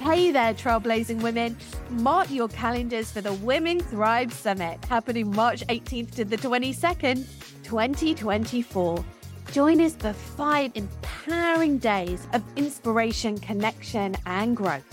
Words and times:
Hey 0.00 0.30
there, 0.30 0.54
trailblazing 0.54 1.20
women. 1.20 1.58
Mark 1.90 2.30
your 2.30 2.48
calendars 2.48 3.12
for 3.12 3.20
the 3.20 3.34
Women 3.34 3.80
Thrive 3.80 4.32
Summit 4.32 4.82
happening 4.86 5.30
March 5.36 5.60
18th 5.66 6.12
to 6.12 6.24
the 6.24 6.38
22nd, 6.38 7.26
2024. 7.64 9.04
Join 9.52 9.78
us 9.82 9.94
for 9.94 10.14
five 10.14 10.72
empowering 10.74 11.76
days 11.76 12.26
of 12.32 12.42
inspiration, 12.56 13.36
connection, 13.36 14.16
and 14.24 14.56
growth. 14.56 14.86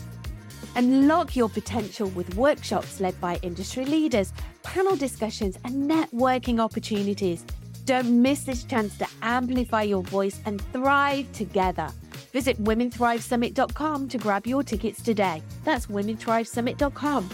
Unlock 0.76 1.38
your 1.38 1.48
potential 1.48 2.10
with 2.10 2.36
workshops 2.36 3.00
led 3.00 3.20
by 3.22 3.40
industry 3.44 3.86
leaders, 3.86 4.34
panel 4.64 4.98
discussions, 4.98 5.58
and 5.64 5.90
networking 5.90 6.60
opportunities. 6.60 7.46
Don't 7.86 8.22
miss 8.22 8.44
this 8.44 8.66
chance 8.66 8.98
to 8.98 9.08
amplify 9.22 9.84
your 9.84 10.04
voice 10.04 10.42
and 10.46 10.62
thrive 10.74 11.32
together. 11.32 11.90
Visit 12.38 12.64
WomenThriveSummit.com 12.64 14.10
to 14.10 14.18
grab 14.20 14.46
your 14.46 14.62
tickets 14.62 15.02
today. 15.02 15.42
That's 15.64 15.88
WomenThriveSummit.com. 15.88 17.30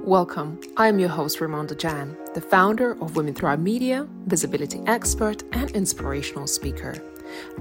Welcome. 0.00 0.60
I'm 0.76 0.98
your 0.98 1.08
host, 1.08 1.38
Ramonda 1.38 1.78
Jan, 1.78 2.18
the 2.34 2.42
founder 2.42 3.00
of 3.00 3.16
Women 3.16 3.32
Thrive 3.32 3.60
Media, 3.60 4.06
visibility 4.26 4.82
expert, 4.86 5.42
and 5.52 5.70
inspirational 5.70 6.46
speaker. 6.46 7.02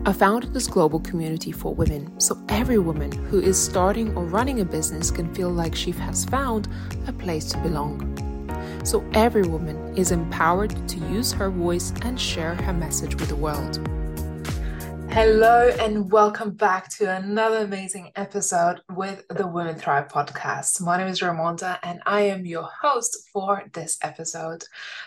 I 0.06 0.12
founded 0.12 0.54
this 0.54 0.68
global 0.68 1.00
community 1.00 1.54
for 1.54 1.74
women 1.74 2.20
so 2.20 2.38
every 2.50 2.80
woman 2.80 3.10
who 3.28 3.40
is 3.40 3.58
starting 3.58 4.14
or 4.18 4.26
running 4.26 4.60
a 4.60 4.66
business 4.66 5.12
can 5.12 5.34
feel 5.34 5.50
like 5.50 5.76
she 5.76 5.92
has 5.92 6.26
found 6.26 6.68
a 7.08 7.14
place 7.14 7.46
to 7.54 7.58
belong. 7.60 8.04
So 8.84 9.10
every 9.14 9.44
woman 9.44 9.98
is 9.98 10.12
empowered 10.12 10.76
to 10.90 10.98
use 11.08 11.32
her 11.32 11.50
voice 11.50 11.94
and 12.02 12.20
share 12.20 12.56
her 12.56 12.74
message 12.74 13.16
with 13.16 13.30
the 13.30 13.38
world. 13.38 13.80
Hello, 15.12 15.70
and 15.80 16.12
welcome 16.12 16.52
back 16.52 16.88
to 16.92 17.10
another 17.18 17.58
amazing 17.58 18.12
episode 18.16 18.82
with 18.92 19.28
the 19.30 19.48
Women 19.48 19.76
Thrive 19.76 20.08
podcast. 20.08 20.80
My 20.82 20.98
name 20.98 21.08
is 21.08 21.22
Ramonda, 21.22 21.80
and 21.82 22.00
I 22.06 22.22
am 22.22 22.46
your 22.46 22.70
host 22.82 23.28
for 23.34 23.64
this 23.74 23.98
episode. 24.04 24.64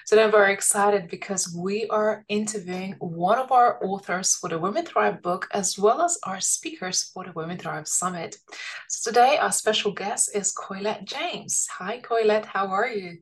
Today, 0.06 0.24
I'm 0.24 0.32
very 0.32 0.52
excited 0.52 1.08
because 1.08 1.56
we 1.56 1.86
are 1.86 2.24
interviewing 2.28 2.96
one 2.98 3.38
of 3.38 3.52
our 3.52 3.78
authors 3.84 4.34
for 4.34 4.48
the 4.48 4.58
Women 4.58 4.84
Thrive 4.84 5.22
book, 5.22 5.46
as 5.52 5.78
well 5.78 6.02
as 6.02 6.18
our 6.24 6.40
speakers 6.40 7.04
for 7.14 7.24
the 7.24 7.32
Women 7.32 7.56
Thrive 7.56 7.86
Summit. 7.86 8.36
So, 8.88 9.10
today, 9.10 9.38
our 9.38 9.52
special 9.52 9.92
guest 9.92 10.34
is 10.34 10.52
Coylette 10.52 11.04
James. 11.04 11.68
Hi, 11.78 12.00
Coylette, 12.00 12.46
how 12.46 12.66
are 12.66 12.88
you? 12.88 13.18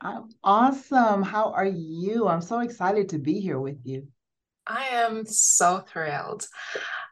I'm 0.00 0.28
awesome. 0.42 1.22
How 1.22 1.52
are 1.52 1.64
you? 1.64 2.26
I'm 2.26 2.42
so 2.42 2.58
excited 2.58 3.08
to 3.10 3.18
be 3.18 3.40
here 3.40 3.60
with 3.60 3.78
you. 3.84 4.08
I 4.66 4.84
am 4.92 5.26
so 5.26 5.80
thrilled. 5.80 6.46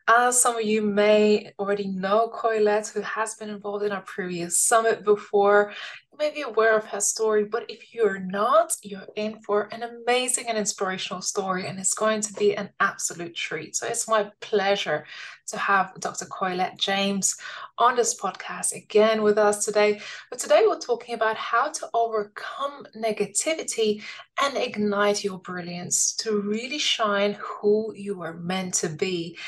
As 0.09 0.41
some 0.41 0.57
of 0.57 0.65
you 0.65 0.83
may 0.83 1.53
already 1.59 1.87
know, 1.87 2.31
Coylette, 2.35 2.93
who 2.93 3.01
has 3.03 3.35
been 3.35 3.51
involved 3.51 3.85
in 3.85 3.93
our 3.93 4.03
previous 4.03 4.59
summit 4.59 5.05
before, 5.05 5.73
you 6.13 6.19
may 6.19 6.31
be 6.31 6.43
aware 6.43 6.77
of 6.77 6.85
her 6.87 7.01
story, 7.01 7.45
but 7.45 7.65
if 7.71 7.95
you're 7.95 8.19
not, 8.19 8.77
you're 8.83 9.09
in 9.17 9.41
for 9.41 9.69
an 9.73 9.83
amazing 9.83 10.47
and 10.47 10.59
inspirational 10.59 11.23
story, 11.23 11.67
and 11.67 11.79
it's 11.79 11.95
going 11.95 12.21
to 12.21 12.33
be 12.35 12.55
an 12.55 12.69
absolute 12.81 13.35
treat. 13.35 13.75
So 13.77 13.87
it's 13.87 14.07
my 14.07 14.31
pleasure 14.41 15.07
to 15.47 15.57
have 15.57 15.95
Dr. 16.01 16.27
Coylette 16.27 16.79
James 16.79 17.37
on 17.79 17.97
this 17.97 18.19
podcast 18.21 18.75
again 18.75 19.23
with 19.23 19.39
us 19.39 19.65
today. 19.65 20.01
But 20.29 20.39
today 20.39 20.65
we're 20.67 20.79
talking 20.79 21.15
about 21.15 21.37
how 21.37 21.71
to 21.71 21.89
overcome 21.95 22.87
negativity 22.95 24.03
and 24.43 24.57
ignite 24.57 25.25
your 25.25 25.39
brilliance 25.39 26.15
to 26.17 26.41
really 26.41 26.79
shine 26.79 27.39
who 27.41 27.95
you 27.97 28.21
are 28.23 28.35
meant 28.35 28.75
to 28.75 28.91
be. 28.91 29.39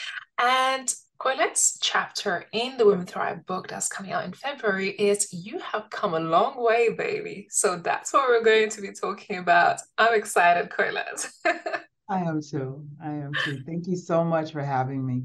And 0.40 0.92
Coylette's 1.24 1.78
chapter 1.80 2.44
in 2.52 2.76
the 2.76 2.84
Women 2.84 3.06
Thrive 3.06 3.46
book 3.46 3.66
that's 3.66 3.88
coming 3.88 4.12
out 4.12 4.26
in 4.26 4.34
February 4.34 4.90
is 4.90 5.32
You 5.32 5.58
Have 5.58 5.88
Come 5.88 6.12
a 6.12 6.20
Long 6.20 6.62
Way, 6.62 6.90
baby. 6.90 7.46
So 7.48 7.78
that's 7.78 8.12
what 8.12 8.28
we're 8.28 8.44
going 8.44 8.68
to 8.68 8.82
be 8.82 8.92
talking 8.92 9.38
about. 9.38 9.80
I'm 9.96 10.12
excited, 10.12 10.68
Coylette. 10.68 11.26
I 12.10 12.18
am 12.20 12.42
too. 12.42 12.84
I 13.02 13.08
am 13.08 13.32
too. 13.42 13.62
Thank 13.64 13.86
you 13.86 13.96
so 13.96 14.22
much 14.22 14.52
for 14.52 14.60
having 14.60 15.06
me. 15.06 15.22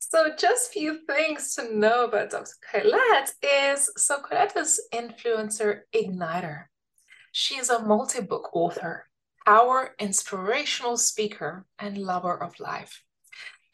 So, 0.00 0.32
just 0.38 0.70
few 0.70 0.98
things 1.06 1.54
to 1.54 1.74
know 1.74 2.04
about 2.04 2.28
Dr. 2.28 2.52
Coylette 2.70 3.32
is 3.42 3.90
so 3.96 4.18
Coylette 4.20 4.54
is 4.58 4.78
influencer 4.94 5.80
igniter. 5.94 6.64
She 7.32 7.54
is 7.54 7.70
a 7.70 7.82
multi-book 7.82 8.50
author, 8.52 9.06
power 9.46 9.94
inspirational 9.98 10.98
speaker, 10.98 11.64
and 11.78 11.96
lover 11.96 12.36
of 12.36 12.60
life. 12.60 13.02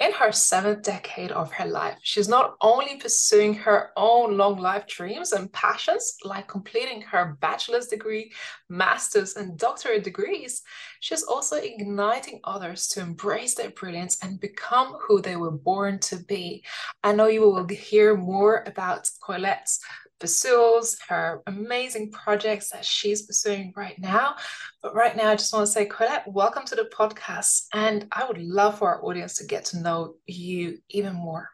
In 0.00 0.12
her 0.12 0.32
seventh 0.32 0.82
decade 0.82 1.30
of 1.30 1.52
her 1.52 1.66
life, 1.66 1.98
she's 2.02 2.28
not 2.28 2.56
only 2.60 2.96
pursuing 2.96 3.54
her 3.54 3.92
own 3.96 4.36
long 4.36 4.58
life 4.58 4.88
dreams 4.88 5.30
and 5.30 5.52
passions, 5.52 6.16
like 6.24 6.48
completing 6.48 7.00
her 7.02 7.38
bachelor's 7.40 7.86
degree, 7.86 8.32
master's, 8.68 9.36
and 9.36 9.56
doctorate 9.56 10.02
degrees, 10.02 10.62
she's 10.98 11.22
also 11.22 11.56
igniting 11.56 12.40
others 12.42 12.88
to 12.88 13.00
embrace 13.00 13.54
their 13.54 13.70
brilliance 13.70 14.18
and 14.20 14.40
become 14.40 14.96
who 15.00 15.22
they 15.22 15.36
were 15.36 15.52
born 15.52 16.00
to 16.00 16.16
be. 16.16 16.64
I 17.04 17.12
know 17.12 17.28
you 17.28 17.42
will 17.42 17.68
hear 17.68 18.16
more 18.16 18.64
about 18.66 19.08
Coylette's 19.24 19.78
pursues, 20.24 20.96
her 21.06 21.42
amazing 21.46 22.10
projects 22.10 22.70
that 22.70 22.82
she's 22.82 23.26
pursuing 23.26 23.74
right 23.76 23.98
now. 23.98 24.34
But 24.82 24.94
right 24.94 25.14
now, 25.14 25.28
I 25.28 25.36
just 25.36 25.52
want 25.52 25.66
to 25.66 25.70
say, 25.70 25.86
Coylette, 25.86 26.22
welcome 26.26 26.64
to 26.64 26.74
the 26.74 26.88
podcast. 26.90 27.66
And 27.74 28.06
I 28.10 28.24
would 28.24 28.38
love 28.38 28.78
for 28.78 28.88
our 28.88 29.04
audience 29.04 29.36
to 29.36 29.46
get 29.46 29.66
to 29.66 29.80
know 29.80 30.14
you 30.26 30.78
even 30.88 31.12
more. 31.12 31.50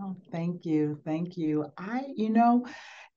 Oh, 0.00 0.14
thank 0.30 0.66
you. 0.66 1.00
Thank 1.04 1.36
you. 1.36 1.66
I, 1.76 2.04
you 2.14 2.30
know, 2.30 2.64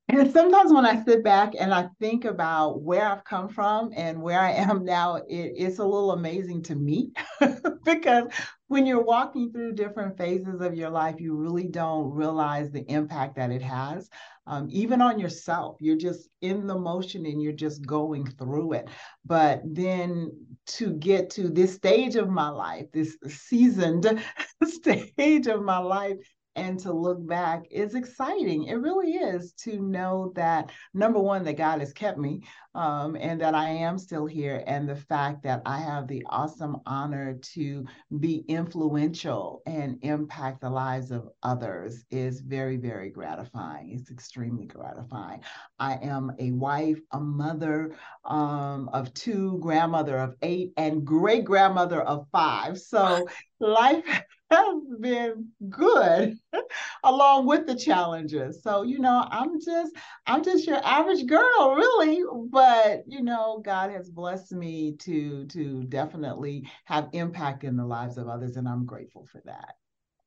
and 0.07 0.31
sometimes 0.31 0.73
when 0.73 0.87
I 0.87 1.03
sit 1.03 1.23
back 1.23 1.53
and 1.59 1.71
I 1.71 1.89
think 1.99 2.25
about 2.25 2.81
where 2.81 3.05
I've 3.05 3.23
come 3.23 3.47
from 3.47 3.91
and 3.95 4.23
where 4.23 4.39
I 4.39 4.53
am 4.53 4.83
now, 4.83 5.17
it, 5.17 5.53
it's 5.55 5.77
a 5.77 5.85
little 5.85 6.13
amazing 6.13 6.63
to 6.63 6.75
me 6.75 7.11
because 7.85 8.23
when 8.71 8.85
you're 8.85 9.03
walking 9.03 9.51
through 9.51 9.73
different 9.73 10.17
phases 10.17 10.61
of 10.61 10.73
your 10.73 10.89
life, 10.89 11.19
you 11.19 11.35
really 11.35 11.67
don't 11.67 12.09
realize 12.09 12.71
the 12.71 12.89
impact 12.89 13.35
that 13.35 13.51
it 13.51 13.61
has. 13.61 14.09
Um, 14.47 14.69
even 14.71 15.01
on 15.01 15.19
yourself, 15.19 15.75
you're 15.81 15.97
just 15.97 16.29
in 16.39 16.67
the 16.67 16.79
motion 16.79 17.25
and 17.25 17.41
you're 17.41 17.51
just 17.51 17.85
going 17.85 18.25
through 18.25 18.71
it. 18.71 18.87
But 19.25 19.61
then 19.65 20.31
to 20.67 20.93
get 20.93 21.29
to 21.31 21.49
this 21.49 21.73
stage 21.73 22.15
of 22.15 22.29
my 22.29 22.47
life, 22.47 22.85
this 22.93 23.17
seasoned 23.27 24.07
stage 24.63 25.47
of 25.47 25.61
my 25.63 25.79
life, 25.79 26.15
and 26.55 26.79
to 26.79 26.91
look 26.91 27.25
back 27.25 27.63
is 27.71 27.95
exciting. 27.95 28.65
It 28.65 28.75
really 28.75 29.13
is 29.13 29.53
to 29.63 29.79
know 29.79 30.31
that 30.35 30.71
number 30.93 31.19
one, 31.19 31.43
that 31.45 31.57
God 31.57 31.79
has 31.79 31.93
kept 31.93 32.17
me 32.17 32.43
um, 32.75 33.15
and 33.19 33.39
that 33.41 33.55
I 33.55 33.69
am 33.69 33.97
still 33.97 34.25
here, 34.25 34.63
and 34.67 34.87
the 34.87 34.95
fact 34.95 35.43
that 35.43 35.61
I 35.65 35.79
have 35.79 36.07
the 36.07 36.25
awesome 36.29 36.77
honor 36.85 37.37
to 37.53 37.85
be 38.19 38.43
influential 38.47 39.61
and 39.65 39.97
impact 40.01 40.61
the 40.61 40.69
lives 40.69 41.11
of 41.11 41.29
others 41.43 42.03
is 42.11 42.41
very, 42.41 42.77
very 42.77 43.09
gratifying. 43.09 43.91
It's 43.91 44.11
extremely 44.11 44.65
gratifying. 44.65 45.41
I 45.79 45.95
am 45.95 46.31
a 46.39 46.51
wife, 46.51 46.99
a 47.11 47.19
mother 47.19 47.95
um, 48.25 48.89
of 48.93 49.13
two, 49.13 49.57
grandmother 49.59 50.17
of 50.17 50.35
eight, 50.41 50.73
and 50.77 51.05
great 51.05 51.45
grandmother 51.45 52.01
of 52.01 52.27
five. 52.31 52.77
So 52.77 53.27
life 53.59 54.23
has 54.51 54.83
been 54.99 55.49
good 55.69 56.37
along 57.03 57.47
with 57.47 57.65
the 57.67 57.75
challenges. 57.75 58.61
So, 58.61 58.83
you 58.83 58.99
know, 58.99 59.27
I'm 59.31 59.59
just 59.61 59.95
I'm 60.27 60.43
just 60.43 60.67
your 60.67 60.85
average 60.85 61.25
girl, 61.25 61.75
really, 61.75 62.23
but 62.49 63.03
you 63.07 63.21
know, 63.23 63.61
God 63.63 63.91
has 63.91 64.09
blessed 64.09 64.51
me 64.51 64.95
to 64.99 65.45
to 65.47 65.83
definitely 65.85 66.69
have 66.85 67.09
impact 67.13 67.63
in 67.63 67.77
the 67.77 67.85
lives 67.85 68.17
of 68.17 68.27
others 68.27 68.57
and 68.57 68.67
I'm 68.67 68.85
grateful 68.85 69.25
for 69.31 69.41
that. 69.45 69.75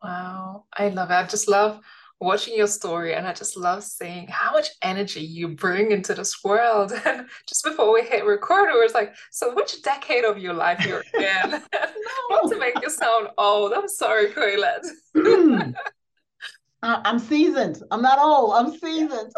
Wow. 0.02 0.64
I 0.76 0.88
love 0.88 1.10
it. 1.10 1.14
I 1.14 1.24
just 1.24 1.48
love 1.48 1.80
watching 2.24 2.56
your 2.56 2.66
story 2.66 3.14
and 3.14 3.28
I 3.28 3.32
just 3.32 3.56
love 3.56 3.84
seeing 3.84 4.26
how 4.28 4.52
much 4.52 4.68
energy 4.82 5.20
you 5.20 5.48
bring 5.48 5.92
into 5.92 6.14
this 6.14 6.42
world. 6.42 6.92
And 7.04 7.26
just 7.48 7.64
before 7.64 7.92
we 7.92 8.02
hit 8.02 8.24
record, 8.24 8.70
it 8.70 8.82
was 8.82 8.94
like, 8.94 9.14
so 9.30 9.54
which 9.54 9.82
decade 9.82 10.24
of 10.24 10.38
your 10.38 10.54
life 10.54 10.84
you're 10.84 11.04
in? 11.14 11.50
Not 12.30 12.50
to 12.50 12.58
make 12.58 12.74
you 12.82 12.90
sound 12.90 13.28
old. 13.38 13.72
I'm 13.72 13.88
sorry, 13.88 14.28
Coylette. 14.28 14.86
Mm. 15.14 15.74
I'm 16.82 17.18
seasoned. 17.18 17.82
I'm 17.90 18.02
not 18.02 18.18
old. 18.18 18.52
I'm 18.54 18.76
seasoned. 18.76 19.32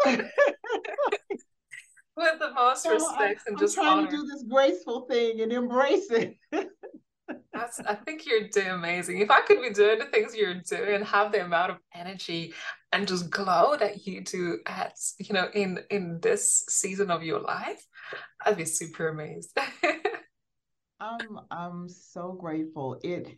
With 2.17 2.39
the 2.39 2.51
most 2.53 2.85
respect 2.85 3.41
I'm, 3.47 3.53
and 3.53 3.57
just 3.57 3.77
I'm 3.77 3.83
trying 3.85 3.97
honor. 3.99 4.11
to 4.11 4.17
do 4.17 4.25
this 4.25 4.43
graceful 4.49 5.01
thing 5.09 5.39
and 5.39 5.53
embrace 5.53 6.09
it. 6.11 6.35
That's, 7.53 7.79
I 7.79 7.95
think 7.95 8.25
you're 8.25 8.47
doing 8.49 8.67
amazing. 8.67 9.19
If 9.19 9.31
I 9.31 9.41
could 9.41 9.61
be 9.61 9.71
doing 9.71 9.99
the 9.99 10.05
things 10.05 10.35
you're 10.35 10.55
doing 10.55 11.03
have 11.03 11.31
the 11.31 11.43
amount 11.43 11.71
of 11.71 11.77
energy 11.93 12.53
and 12.91 13.07
just 13.07 13.29
glow 13.29 13.75
that 13.77 14.07
you 14.07 14.21
do 14.21 14.59
at, 14.65 14.97
you 15.19 15.33
know, 15.33 15.49
in 15.53 15.79
in 15.89 16.19
this 16.21 16.63
season 16.69 17.11
of 17.11 17.23
your 17.23 17.39
life, 17.39 17.85
I'd 18.45 18.57
be 18.57 18.65
super 18.65 19.09
amazed. 19.09 19.57
I'm 20.99 21.39
I'm 21.51 21.89
so 21.89 22.31
grateful. 22.33 22.99
It 23.03 23.35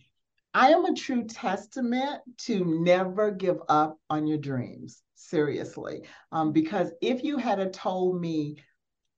I 0.54 0.70
am 0.70 0.86
a 0.86 0.96
true 0.96 1.26
testament 1.26 2.22
to 2.40 2.66
never 2.66 3.32
give 3.32 3.58
up 3.70 3.98
on 4.10 4.26
your 4.26 4.40
dreams. 4.40 5.04
Seriously. 5.16 6.04
Um, 6.32 6.52
because 6.52 6.92
if 7.02 7.24
you 7.24 7.38
had 7.38 7.72
told 7.72 8.20
me 8.20 8.58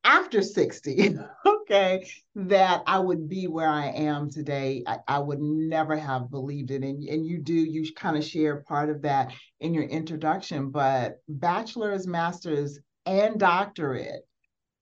after 0.03 0.41
60, 0.41 1.15
okay, 1.45 2.07
that 2.35 2.83
I 2.87 2.99
would 2.99 3.29
be 3.29 3.47
where 3.47 3.69
I 3.69 3.87
am 3.87 4.29
today, 4.29 4.83
I, 4.85 4.97
I 5.07 5.19
would 5.19 5.39
never 5.39 5.95
have 5.95 6.31
believed 6.31 6.71
it. 6.71 6.83
And, 6.83 7.03
and 7.03 7.25
you 7.25 7.39
do, 7.39 7.53
you 7.53 7.85
kind 7.93 8.17
of 8.17 8.23
share 8.23 8.61
part 8.61 8.89
of 8.89 9.01
that 9.03 9.33
in 9.59 9.73
your 9.73 9.83
introduction, 9.83 10.69
but 10.69 11.21
bachelor's, 11.27 12.07
master's, 12.07 12.79
and 13.05 13.39
doctorate 13.39 14.27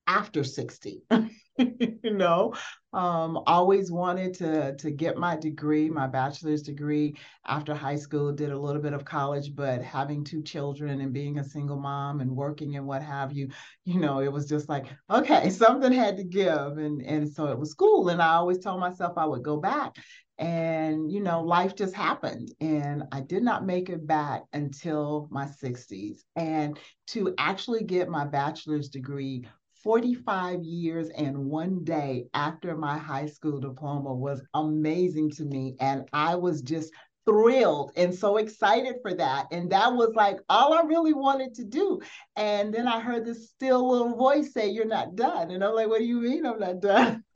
after 0.08 0.44
60. 0.44 1.04
you 2.04 2.14
know 2.14 2.54
um, 2.94 3.38
always 3.46 3.92
wanted 3.92 4.34
to 4.36 4.76
to 4.78 4.92
get 4.92 5.18
my 5.18 5.36
degree 5.36 5.90
my 5.90 6.08
bachelor's 6.08 6.64
degree 6.64 7.16
after 7.46 7.76
high 7.76 7.96
school 7.96 8.32
did 8.32 8.52
a 8.52 8.58
little 8.58 8.82
bit 8.82 8.94
of 8.94 9.06
college 9.06 9.54
but 9.56 9.82
having 9.84 10.24
two 10.24 10.42
children 10.42 11.02
and 11.02 11.14
being 11.14 11.38
a 11.40 11.44
single 11.44 11.78
mom 11.78 12.22
and 12.22 12.32
working 12.32 12.78
and 12.78 12.86
what 12.86 13.04
have 13.04 13.34
you 13.34 13.50
you 13.84 14.00
know 14.00 14.20
it 14.20 14.32
was 14.32 14.48
just 14.48 14.70
like 14.70 14.86
okay 15.10 15.50
something 15.60 15.92
had 15.92 16.18
to 16.18 16.24
give. 16.24 16.78
And 16.78 17.02
and 17.02 17.30
so 17.30 17.48
it 17.48 17.60
was 17.60 17.72
school 17.72 18.10
and 18.10 18.22
i 18.22 18.36
always 18.36 18.60
told 18.60 18.80
myself 18.80 19.18
i 19.18 19.26
would 19.26 19.44
go 19.44 19.58
back. 19.58 19.96
And 20.38 21.12
you 21.12 21.20
know 21.22 21.42
life 21.42 21.76
just 21.76 21.94
happened. 21.94 22.54
And 22.62 23.04
i 23.12 23.20
did 23.20 23.44
not 23.44 23.66
make 23.66 23.90
it 23.90 24.08
back 24.08 24.44
until 24.54 25.28
my 25.30 25.46
60s 25.46 26.24
and 26.36 26.80
to 27.08 27.34
actually 27.38 27.84
get 27.84 28.08
my 28.10 28.26
bachelor's 28.26 28.90
degree 28.90 29.46
45 29.84 30.64
years 30.64 31.10
and 31.10 31.38
one 31.38 31.84
day 31.84 32.26
after 32.34 32.76
my 32.76 32.98
high 32.98 33.28
school 33.28 33.60
diploma 33.60 34.14
was 34.14 34.42
amazing 34.54 35.32
to 35.32 35.46
me. 35.46 35.76
And 35.80 36.08
I 36.14 36.36
was 36.36 36.62
just 36.62 36.92
thrilled 37.26 37.92
and 37.96 38.14
so 38.14 38.38
excited 38.38 38.96
for 39.02 39.14
that. 39.14 39.48
And 39.52 39.72
that 39.72 39.94
was 39.94 40.14
like 40.16 40.40
all 40.50 40.74
I 40.74 40.82
really 40.82 41.14
wanted 41.14 41.54
to 41.56 41.64
do. 41.64 42.02
And 42.36 42.74
then 42.74 42.88
I 42.88 43.00
heard 43.00 43.26
this 43.26 43.50
still 43.50 43.90
little 43.90 44.16
voice 44.16 44.52
say, 44.54 44.70
You're 44.70 44.86
not 44.86 45.16
done. 45.16 45.52
And 45.52 45.64
I'm 45.64 45.76
like, 45.76 45.88
What 45.88 46.00
do 46.00 46.06
you 46.06 46.20
mean 46.20 46.46
I'm 46.46 46.60
not 46.60 46.82
done? 46.82 47.24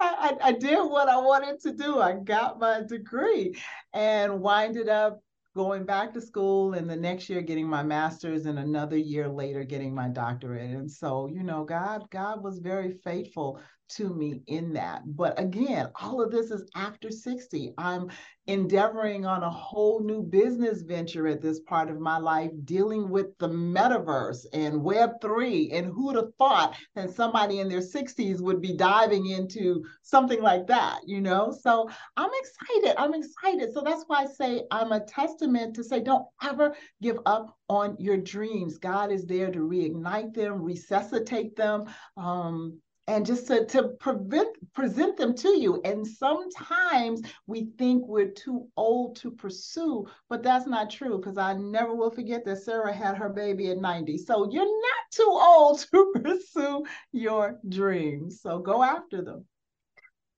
I, 0.00 0.36
I, 0.42 0.52
did 0.52 0.78
what 0.78 1.08
I 1.08 1.16
wanted 1.16 1.60
to 1.62 1.72
do. 1.72 1.98
I 1.98 2.14
got 2.14 2.60
my 2.60 2.82
degree 2.82 3.58
and 3.92 4.40
winded 4.40 4.88
up 4.88 5.20
going 5.54 5.84
back 5.84 6.12
to 6.12 6.20
school 6.20 6.74
and 6.74 6.88
the 6.90 6.96
next 6.96 7.28
year 7.28 7.40
getting 7.40 7.68
my 7.68 7.82
master's 7.82 8.46
and 8.46 8.58
another 8.58 8.96
year 8.96 9.28
later 9.28 9.62
getting 9.64 9.94
my 9.94 10.08
doctorate 10.08 10.70
and 10.70 10.90
so 10.90 11.28
you 11.32 11.42
know 11.42 11.64
god 11.64 12.04
god 12.10 12.42
was 12.42 12.58
very 12.58 12.92
faithful 13.04 13.60
to 13.88 14.14
me 14.14 14.42
in 14.46 14.72
that 14.72 15.02
but 15.06 15.38
again 15.38 15.88
all 16.00 16.20
of 16.20 16.32
this 16.32 16.50
is 16.50 16.68
after 16.74 17.10
60 17.10 17.72
i'm 17.78 18.08
endeavoring 18.46 19.24
on 19.24 19.42
a 19.42 19.50
whole 19.50 20.00
new 20.00 20.22
business 20.22 20.82
venture 20.82 21.26
at 21.26 21.40
this 21.40 21.60
part 21.60 21.88
of 21.88 21.98
my 21.98 22.18
life, 22.18 22.50
dealing 22.64 23.08
with 23.08 23.36
the 23.38 23.48
metaverse 23.48 24.44
and 24.52 24.82
Web3. 24.82 25.72
And 25.72 25.86
who'd 25.86 26.16
have 26.16 26.34
thought 26.38 26.76
that 26.94 27.10
somebody 27.10 27.60
in 27.60 27.68
their 27.68 27.80
60s 27.80 28.40
would 28.42 28.60
be 28.60 28.76
diving 28.76 29.26
into 29.26 29.82
something 30.02 30.42
like 30.42 30.66
that, 30.66 31.00
you 31.06 31.20
know? 31.20 31.56
So 31.58 31.88
I'm 32.16 32.30
excited. 32.34 33.00
I'm 33.00 33.14
excited. 33.14 33.72
So 33.72 33.80
that's 33.82 34.04
why 34.06 34.22
I 34.22 34.26
say 34.26 34.62
I'm 34.70 34.92
a 34.92 35.00
testament 35.00 35.43
to 35.52 35.84
say, 35.84 36.00
don't 36.00 36.26
ever 36.42 36.74
give 37.02 37.18
up 37.26 37.56
on 37.68 37.96
your 37.98 38.16
dreams. 38.16 38.78
God 38.78 39.12
is 39.12 39.26
there 39.26 39.50
to 39.50 39.58
reignite 39.58 40.34
them, 40.34 40.62
resuscitate 40.62 41.56
them. 41.56 41.84
Um, 42.16 42.80
and 43.06 43.26
just 43.26 43.46
to, 43.48 43.66
to 43.66 43.88
prevent, 44.00 44.48
present 44.72 45.16
them 45.16 45.34
to 45.34 45.48
you. 45.48 45.80
And 45.84 46.06
sometimes 46.06 47.22
we 47.46 47.68
think 47.76 48.06
we're 48.06 48.30
too 48.30 48.66
old 48.76 49.16
to 49.16 49.30
pursue, 49.30 50.06
but 50.30 50.42
that's 50.42 50.66
not 50.66 50.90
true 50.90 51.18
because 51.18 51.36
I 51.36 51.52
never 51.54 51.94
will 51.94 52.10
forget 52.10 52.44
that 52.46 52.62
Sarah 52.62 52.94
had 52.94 53.16
her 53.16 53.28
baby 53.28 53.70
at 53.70 53.78
90. 53.78 54.18
So 54.18 54.50
you're 54.50 54.64
not 54.64 55.04
too 55.10 55.28
old 55.30 55.80
to 55.92 56.12
pursue 56.22 56.84
your 57.12 57.58
dreams. 57.68 58.40
So 58.40 58.58
go 58.58 58.82
after 58.82 59.22
them. 59.22 59.44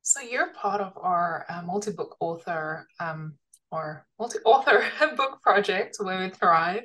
So 0.03 0.21
you're 0.21 0.53
part 0.53 0.81
of 0.81 0.93
our 0.97 1.45
uh, 1.49 1.63
multi-book 1.63 2.17
author 2.21 2.87
um, 3.01 3.35
or 3.71 4.07
multi-author 4.19 4.85
book 5.17 5.41
project, 5.43 5.97
Women 6.01 6.31
Thrive 6.31 6.85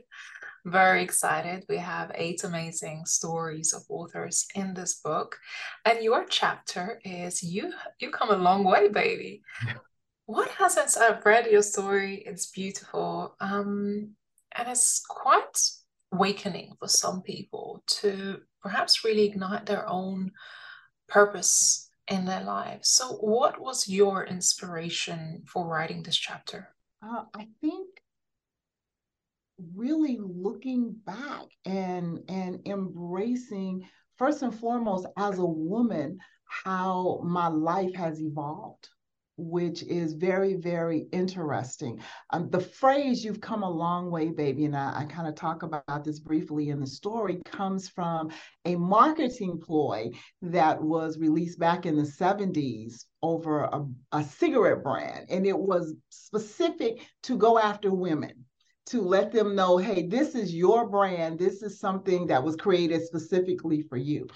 very 0.66 1.04
excited. 1.04 1.66
We 1.68 1.78
have 1.78 2.12
eight 2.16 2.44
amazing 2.44 3.06
stories 3.06 3.74
of 3.74 3.84
authors 3.90 4.48
in 4.56 4.74
this 4.74 4.96
book. 4.96 5.38
And 5.86 6.04
your 6.04 6.26
chapter 6.26 7.00
is 7.04 7.42
you 7.42 7.74
you 8.00 8.12
come 8.12 8.30
a 8.30 8.36
long 8.36 8.64
way, 8.64 8.88
baby. 8.88 9.44
What 10.28 10.50
has 10.52 10.76
since 10.76 10.96
I've 10.96 11.26
read 11.26 11.48
your 11.48 11.64
story, 11.64 12.24
it's 12.26 12.52
beautiful. 12.52 13.36
Um, 13.42 14.12
and 14.56 14.70
it's 14.70 15.04
quite 15.06 15.60
awakening 16.14 16.76
for 16.80 16.88
some 16.88 17.22
people 17.22 17.84
to 18.00 18.40
perhaps 18.62 19.04
really 19.04 19.26
ignite 19.26 19.66
their 19.66 19.90
own 19.90 20.32
purpose 21.10 21.90
in 22.12 22.26
their 22.26 22.44
lives. 22.44 22.90
So, 22.90 23.14
what 23.14 23.60
was 23.60 23.88
your 23.88 24.26
inspiration 24.26 25.44
for 25.48 25.68
writing 25.68 26.04
this 26.04 26.18
chapter? 26.18 26.76
Uh, 27.02 27.24
I 27.34 27.48
think 27.62 27.88
really 29.76 30.20
looking 30.20 30.96
back 31.06 31.46
and 31.66 32.20
and 32.28 32.60
embracing 32.66 33.88
first 34.18 34.42
and 34.42 34.54
foremost 34.54 35.08
as 35.18 35.40
a 35.40 35.46
woman 35.46 36.18
how 36.46 37.22
my 37.24 37.48
life 37.48 37.94
has 37.96 38.20
evolved 38.20 38.90
which 39.38 39.84
is 39.84 40.14
very 40.14 40.56
very 40.56 41.08
interesting 41.12 42.00
um, 42.32 42.50
the 42.50 42.60
phrase 42.60 43.24
you've 43.24 43.42
come 43.42 43.64
a 43.64 43.70
long 43.70 44.12
way 44.12 44.30
baby 44.30 44.66
and 44.66 44.76
i, 44.76 45.02
I 45.02 45.06
kind 45.06 45.28
of 45.28 45.36
talk 45.36 45.64
about 45.64 46.04
this 46.04 46.20
briefly 46.20 46.70
in 46.70 46.80
the 46.80 46.88
story 46.88 47.42
comes 47.46 47.88
from 47.88 48.30
a 48.66 48.76
marketing 48.76 49.60
ploy 49.60 50.12
that 50.42 50.82
was 50.82 51.18
released 51.18 51.60
back 51.60 51.86
in 51.86 51.96
the 51.96 52.04
70s 52.04 53.06
over 53.22 53.64
a, 53.64 53.86
a 54.12 54.24
cigarette 54.24 54.84
brand 54.84 55.28
and 55.30 55.46
it 55.46 55.58
was 55.58 55.96
specific 56.10 57.08
to 57.24 57.38
go 57.38 57.58
after 57.58 57.92
women 57.92 58.46
to 58.88 59.02
let 59.02 59.32
them 59.32 59.56
know, 59.56 59.78
hey, 59.78 60.08
this 60.08 60.36
is 60.36 60.54
your 60.54 60.90
brand. 60.90 61.40
This 61.40 61.62
is 61.62 61.80
something 61.80 62.28
that 62.28 62.44
was 62.44 62.56
created 62.56 63.02
specifically 63.04 63.84
for 63.84 63.96
you. 63.96 64.28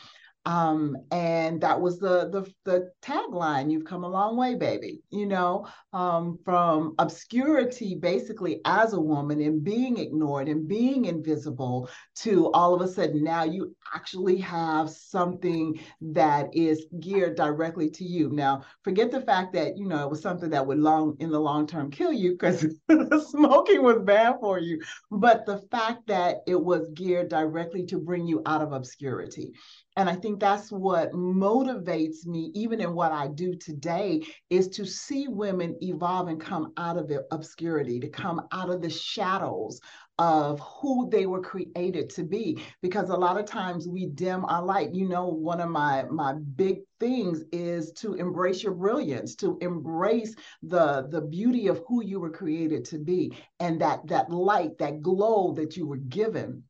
Um, 0.45 0.97
and 1.11 1.59
that 1.61 1.79
was 1.79 1.99
the, 1.99 2.29
the 2.29 2.53
the 2.65 2.91
tagline 3.01 3.71
you've 3.71 3.85
come 3.85 4.03
a 4.03 4.09
long 4.09 4.37
way 4.37 4.55
baby 4.55 5.01
you 5.09 5.25
know 5.25 5.67
um, 5.93 6.37
from 6.45 6.93
obscurity 6.99 7.95
basically 7.95 8.61
as 8.65 8.93
a 8.93 8.99
woman 8.99 9.41
and 9.41 9.63
being 9.63 9.97
ignored 9.97 10.47
and 10.47 10.67
being 10.67 11.05
invisible 11.05 11.89
to 12.15 12.51
all 12.51 12.73
of 12.73 12.81
a 12.81 12.87
sudden 12.87 13.23
now 13.23 13.43
you 13.43 13.75
actually 13.93 14.37
have 14.37 14.89
something 14.89 15.79
that 16.01 16.49
is 16.53 16.85
geared 16.99 17.35
directly 17.35 17.89
to 17.89 18.03
you. 18.03 18.29
Now 18.29 18.63
forget 18.83 19.11
the 19.11 19.21
fact 19.21 19.53
that 19.53 19.77
you 19.77 19.87
know 19.87 20.03
it 20.03 20.09
was 20.09 20.21
something 20.21 20.49
that 20.49 20.65
would 20.65 20.79
long 20.79 21.15
in 21.19 21.31
the 21.31 21.39
long 21.39 21.67
term 21.67 21.89
kill 21.91 22.13
you 22.13 22.31
because 22.31 22.65
smoking 23.29 23.81
was 23.83 23.99
bad 24.03 24.35
for 24.39 24.59
you 24.59 24.81
but 25.11 25.45
the 25.45 25.59
fact 25.71 26.07
that 26.07 26.37
it 26.47 26.61
was 26.61 26.89
geared 26.93 27.29
directly 27.29 27.85
to 27.85 27.97
bring 27.97 28.25
you 28.27 28.41
out 28.45 28.61
of 28.61 28.71
obscurity 28.71 29.53
and 29.97 30.09
I 30.09 30.15
think 30.15 30.39
that's 30.39 30.71
what 30.71 31.13
motivates 31.13 32.25
me, 32.25 32.51
even 32.53 32.81
in 32.81 32.93
what 32.93 33.13
I 33.13 33.27
do 33.27 33.55
today, 33.55 34.23
is 34.49 34.67
to 34.69 34.85
see 34.85 35.27
women 35.27 35.77
evolve 35.81 36.27
and 36.27 36.39
come 36.39 36.73
out 36.77 36.97
of 36.97 37.11
obscurity, 37.31 37.99
to 38.01 38.09
come 38.09 38.41
out 38.51 38.69
of 38.69 38.81
the 38.81 38.89
shadows 38.89 39.79
of 40.17 40.59
who 40.59 41.09
they 41.09 41.25
were 41.25 41.41
created 41.41 42.09
to 42.09 42.23
be. 42.23 42.61
Because 42.81 43.09
a 43.09 43.15
lot 43.15 43.39
of 43.39 43.45
times 43.45 43.87
we 43.87 44.07
dim 44.07 44.45
our 44.45 44.63
light. 44.63 44.93
You 44.93 45.07
know 45.07 45.27
one 45.27 45.61
of 45.61 45.69
my 45.69 46.03
my 46.09 46.33
big 46.33 46.79
things 46.99 47.43
is 47.51 47.91
to 47.93 48.13
embrace 48.15 48.63
your 48.63 48.73
brilliance 48.73 49.35
to 49.35 49.57
embrace 49.61 50.35
the 50.63 51.07
the 51.09 51.21
beauty 51.21 51.67
of 51.67 51.81
who 51.87 52.03
you 52.03 52.19
were 52.19 52.29
created 52.29 52.85
to 52.85 52.97
be 52.97 53.33
and 53.59 53.81
that 53.81 54.07
that 54.07 54.29
light 54.29 54.77
that 54.77 55.01
glow 55.01 55.53
that 55.53 55.75
you 55.75 55.85
were 55.85 55.97
given 55.97 56.63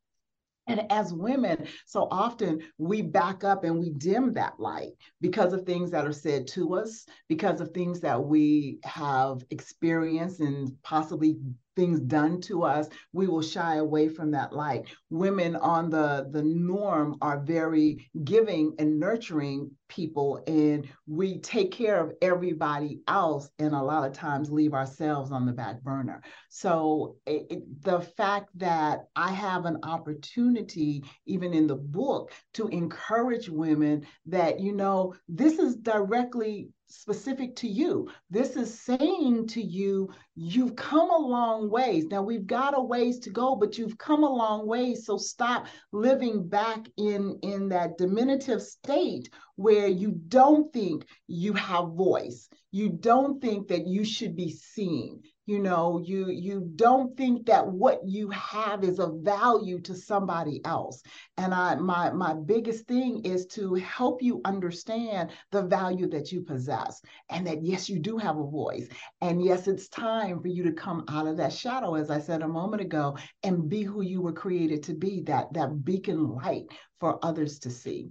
and 0.66 0.90
as 0.90 1.12
women, 1.12 1.66
so 1.84 2.08
often 2.10 2.60
we 2.78 3.02
back 3.02 3.44
up 3.44 3.64
and 3.64 3.78
we 3.78 3.90
dim 3.90 4.32
that 4.32 4.58
light 4.58 4.92
because 5.20 5.52
of 5.52 5.64
things 5.64 5.90
that 5.90 6.06
are 6.06 6.12
said 6.12 6.46
to 6.48 6.74
us, 6.74 7.06
because 7.28 7.60
of 7.60 7.70
things 7.70 8.00
that 8.00 8.22
we 8.22 8.78
have 8.84 9.44
experienced 9.50 10.40
and 10.40 10.70
possibly 10.82 11.38
things 11.76 12.00
done 12.00 12.40
to 12.40 12.64
us, 12.64 12.88
we 13.12 13.26
will 13.28 13.42
shy 13.42 13.76
away 13.76 14.08
from 14.08 14.30
that 14.32 14.52
light. 14.52 14.86
Women 15.10 15.54
on 15.56 15.90
the, 15.90 16.28
the 16.32 16.42
norm 16.42 17.16
are 17.20 17.38
very 17.38 18.10
giving 18.24 18.74
and 18.78 18.98
nurturing 18.98 19.70
people, 19.88 20.42
and 20.48 20.88
we 21.06 21.38
take 21.38 21.70
care 21.70 22.00
of 22.00 22.12
everybody 22.20 23.00
else, 23.06 23.48
and 23.58 23.74
a 23.74 23.82
lot 23.82 24.06
of 24.06 24.12
times 24.12 24.50
leave 24.50 24.74
ourselves 24.74 25.30
on 25.30 25.46
the 25.46 25.52
back 25.52 25.80
burner. 25.82 26.22
So, 26.48 27.16
it, 27.26 27.46
it, 27.50 27.82
the 27.82 28.00
fact 28.00 28.48
that 28.56 29.04
I 29.14 29.30
have 29.30 29.64
an 29.66 29.78
opportunity, 29.84 31.04
even 31.26 31.52
in 31.54 31.66
the 31.66 31.76
book, 31.76 32.32
to 32.54 32.66
encourage 32.68 33.48
women 33.48 34.06
that, 34.26 34.58
you 34.58 34.72
know, 34.72 35.14
this 35.28 35.58
is 35.58 35.76
directly 35.76 36.70
specific 36.88 37.56
to 37.56 37.68
you. 37.68 38.08
This 38.30 38.56
is 38.56 38.80
saying 38.80 39.46
to 39.48 39.62
you, 39.62 40.10
you've 40.34 40.76
come 40.76 41.10
a 41.10 41.18
long 41.18 41.70
ways. 41.70 42.06
Now 42.06 42.22
we've 42.22 42.46
got 42.46 42.76
a 42.76 42.80
ways 42.80 43.18
to 43.20 43.30
go, 43.30 43.56
but 43.56 43.78
you've 43.78 43.98
come 43.98 44.22
a 44.22 44.32
long 44.32 44.66
ways. 44.66 45.06
So 45.06 45.16
stop 45.16 45.66
living 45.92 46.48
back 46.48 46.86
in, 46.96 47.38
in 47.42 47.68
that 47.70 47.98
diminutive 47.98 48.62
state 48.62 49.30
where 49.56 49.88
you 49.88 50.12
don't 50.28 50.72
think 50.72 51.06
you 51.26 51.54
have 51.54 51.92
voice. 51.92 52.48
You 52.70 52.90
don't 52.90 53.40
think 53.40 53.68
that 53.68 53.86
you 53.86 54.04
should 54.04 54.36
be 54.36 54.50
seen. 54.50 55.22
You 55.46 55.60
know 55.60 55.98
you 56.04 56.28
you 56.28 56.70
don't 56.74 57.16
think 57.16 57.46
that 57.46 57.66
what 57.66 58.00
you 58.04 58.28
have 58.30 58.82
is 58.84 58.98
of 58.98 59.20
value 59.20 59.80
to 59.82 59.94
somebody 59.94 60.60
else. 60.64 61.02
And 61.36 61.54
i 61.54 61.76
my 61.76 62.10
my 62.10 62.34
biggest 62.34 62.86
thing 62.86 63.24
is 63.24 63.46
to 63.58 63.74
help 63.74 64.22
you 64.22 64.40
understand 64.44 65.30
the 65.52 65.62
value 65.62 66.08
that 66.08 66.32
you 66.32 66.42
possess 66.42 67.00
and 67.30 67.46
that 67.46 67.62
yes 67.62 67.88
you 67.88 67.98
do 67.98 68.18
have 68.18 68.36
a 68.38 68.50
voice. 68.50 68.88
And 69.20 69.42
yes 69.42 69.68
it's 69.68 69.88
time 69.88 70.40
for 70.40 70.48
you 70.48 70.64
to 70.64 70.72
come 70.72 71.04
out 71.08 71.28
of 71.28 71.36
that 71.38 71.52
shadow 71.52 71.94
as 71.94 72.10
i 72.10 72.20
said 72.20 72.42
a 72.42 72.48
moment 72.48 72.82
ago 72.82 73.16
and 73.42 73.68
be 73.68 73.82
who 73.82 74.02
you 74.02 74.20
were 74.20 74.32
created 74.32 74.82
to 74.82 74.94
be 74.94 75.22
that 75.22 75.52
that 75.54 75.84
beacon 75.84 76.28
light 76.34 76.66
for 76.98 77.24
others 77.24 77.60
to 77.60 77.70
see 77.70 78.10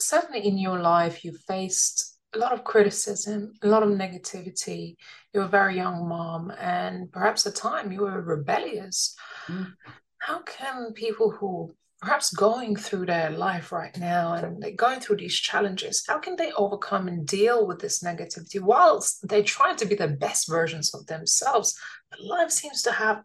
certainly 0.00 0.46
in 0.46 0.58
your 0.58 0.80
life 0.80 1.24
you 1.24 1.32
faced 1.32 2.18
a 2.34 2.38
lot 2.38 2.52
of 2.52 2.64
criticism, 2.64 3.54
a 3.62 3.68
lot 3.68 3.82
of 3.82 3.88
negativity. 3.90 4.96
You're 5.32 5.44
a 5.44 5.48
very 5.48 5.76
young 5.76 6.08
mom, 6.08 6.52
and 6.58 7.10
perhaps 7.10 7.46
at 7.46 7.54
time 7.54 7.90
you 7.90 8.02
were 8.02 8.20
rebellious. 8.20 9.16
Mm. 9.46 9.72
How 10.18 10.40
can 10.40 10.92
people 10.92 11.30
who 11.30 11.74
perhaps 12.00 12.32
going 12.32 12.76
through 12.76 13.06
their 13.06 13.30
life 13.30 13.72
right 13.72 13.96
now 13.98 14.34
and 14.34 14.62
they're 14.62 14.70
going 14.70 15.00
through 15.00 15.16
these 15.16 15.34
challenges, 15.34 16.04
how 16.06 16.18
can 16.18 16.36
they 16.36 16.52
overcome 16.52 17.08
and 17.08 17.26
deal 17.26 17.66
with 17.66 17.80
this 17.80 18.02
negativity 18.02 18.60
whilst 18.60 19.26
they 19.28 19.42
try 19.42 19.74
to 19.74 19.84
be 19.84 19.96
the 19.96 20.08
best 20.08 20.48
versions 20.48 20.94
of 20.94 21.06
themselves? 21.06 21.78
But 22.10 22.20
life 22.20 22.50
seems 22.50 22.82
to 22.82 22.92
have 22.92 23.22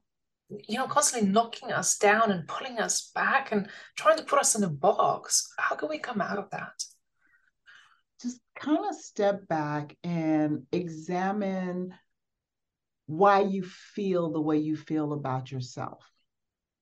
you 0.50 0.78
know, 0.78 0.88
constantly 0.88 1.30
knocking 1.30 1.72
us 1.72 1.98
down 1.98 2.32
and 2.32 2.48
pulling 2.48 2.80
us 2.80 3.12
back 3.16 3.52
and 3.52 3.68
trying 3.96 4.18
to 4.18 4.24
put 4.24 4.40
us 4.40 4.56
in 4.56 4.64
a 4.64 4.70
box. 4.70 5.48
How 5.58 5.76
can 5.76 5.90
we 5.90 5.98
come 5.98 6.22
out 6.22 6.38
of 6.38 6.50
that? 6.52 6.84
just 8.24 8.40
kind 8.56 8.86
of 8.90 8.96
step 8.96 9.48
back 9.48 9.96
and 10.04 10.64
examine 10.72 11.94
why 13.06 13.42
you 13.42 13.64
feel 13.64 14.32
the 14.32 14.42
way 14.42 14.58
you 14.58 14.78
feel 14.78 15.12
about 15.12 15.52
yourself. 15.52 16.10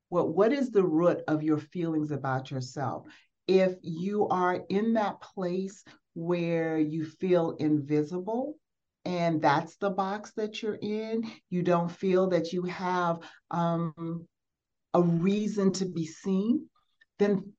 What, 0.10 0.36
what 0.36 0.54
is 0.54 0.70
the 0.70 0.84
root 0.84 1.22
of 1.28 1.42
your 1.42 1.58
feelings 1.58 2.12
about 2.12 2.52
yourself? 2.52 3.08
If 3.48 3.74
you 3.82 4.28
are 4.28 4.62
in 4.70 4.94
that 4.94 5.20
place 5.20 5.84
where 6.14 6.78
you 6.78 7.06
feel 7.06 7.52
invisible, 7.52 8.56
and 9.06 9.42
that's 9.42 9.76
the 9.78 9.90
box 9.90 10.32
that 10.38 10.62
you're 10.62 10.78
in, 10.82 11.30
you 11.50 11.64
don't 11.64 11.92
feel 11.92 12.30
that 12.30 12.54
you 12.54 12.64
have 12.64 13.20
um, 13.50 14.28
a 14.94 15.02
reason 15.02 15.72
to 15.74 15.86
be 15.86 16.06
seen, 16.06 16.68
then 17.20 17.54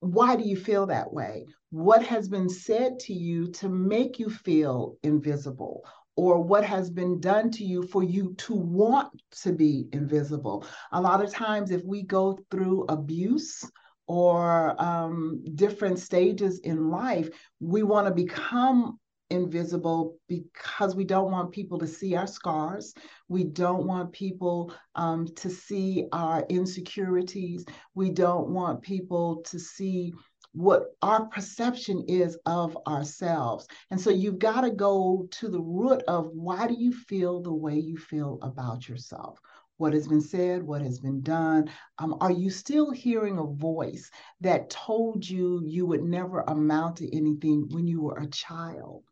why 0.00 0.36
do 0.36 0.44
you 0.44 0.56
feel 0.56 0.86
that 0.86 1.12
way? 1.12 1.46
What 1.70 2.04
has 2.04 2.28
been 2.28 2.48
said 2.48 2.98
to 3.00 3.12
you 3.12 3.50
to 3.52 3.68
make 3.68 4.18
you 4.18 4.30
feel 4.30 4.96
invisible? 5.02 5.84
Or 6.16 6.42
what 6.42 6.64
has 6.64 6.90
been 6.90 7.20
done 7.20 7.50
to 7.52 7.64
you 7.64 7.84
for 7.84 8.02
you 8.02 8.34
to 8.38 8.54
want 8.54 9.08
to 9.42 9.52
be 9.52 9.88
invisible? 9.92 10.66
A 10.92 11.00
lot 11.00 11.22
of 11.22 11.32
times, 11.32 11.70
if 11.70 11.84
we 11.84 12.02
go 12.02 12.38
through 12.50 12.86
abuse, 12.88 13.64
or 14.08 14.74
um, 14.82 15.44
different 15.54 15.98
stages 15.98 16.58
in 16.60 16.90
life, 16.90 17.28
we 17.60 17.82
want 17.82 18.08
to 18.08 18.14
become 18.14 18.98
invisible 19.30 20.16
because 20.28 20.94
we 20.94 21.04
don't 21.04 21.30
want 21.30 21.52
people 21.52 21.78
to 21.78 21.86
see 21.86 22.16
our 22.16 22.26
scars. 22.26 22.94
We 23.28 23.44
don't 23.44 23.86
want 23.86 24.12
people 24.12 24.72
um, 24.94 25.26
to 25.36 25.50
see 25.50 26.06
our 26.12 26.44
insecurities. 26.48 27.64
We 27.94 28.10
don't 28.10 28.48
want 28.48 28.82
people 28.82 29.42
to 29.46 29.58
see 29.58 30.12
what 30.52 30.86
our 31.02 31.26
perception 31.26 32.04
is 32.08 32.38
of 32.46 32.76
ourselves. 32.86 33.66
And 33.90 34.00
so 34.00 34.10
you've 34.10 34.38
got 34.38 34.62
to 34.62 34.70
go 34.70 35.28
to 35.30 35.48
the 35.48 35.60
root 35.60 36.02
of 36.08 36.30
why 36.32 36.66
do 36.66 36.74
you 36.74 36.92
feel 36.92 37.40
the 37.40 37.52
way 37.52 37.78
you 37.78 37.96
feel 37.96 38.38
about 38.42 38.88
yourself? 38.88 39.38
What 39.76 39.92
has 39.92 40.08
been 40.08 40.20
said, 40.20 40.64
what 40.64 40.82
has 40.82 40.98
been 40.98 41.20
done? 41.20 41.70
Um, 41.98 42.16
are 42.20 42.32
you 42.32 42.50
still 42.50 42.90
hearing 42.90 43.38
a 43.38 43.44
voice 43.44 44.10
that 44.40 44.70
told 44.70 45.28
you 45.28 45.62
you 45.64 45.86
would 45.86 46.02
never 46.02 46.40
amount 46.40 46.96
to 46.96 47.16
anything 47.16 47.68
when 47.70 47.86
you 47.86 48.00
were 48.02 48.18
a 48.18 48.26
child? 48.26 49.04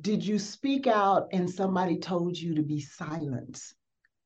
Did 0.00 0.24
you 0.24 0.38
speak 0.38 0.86
out 0.86 1.28
and 1.32 1.48
somebody 1.48 1.98
told 1.98 2.36
you 2.36 2.54
to 2.56 2.62
be 2.62 2.80
silent, 2.80 3.60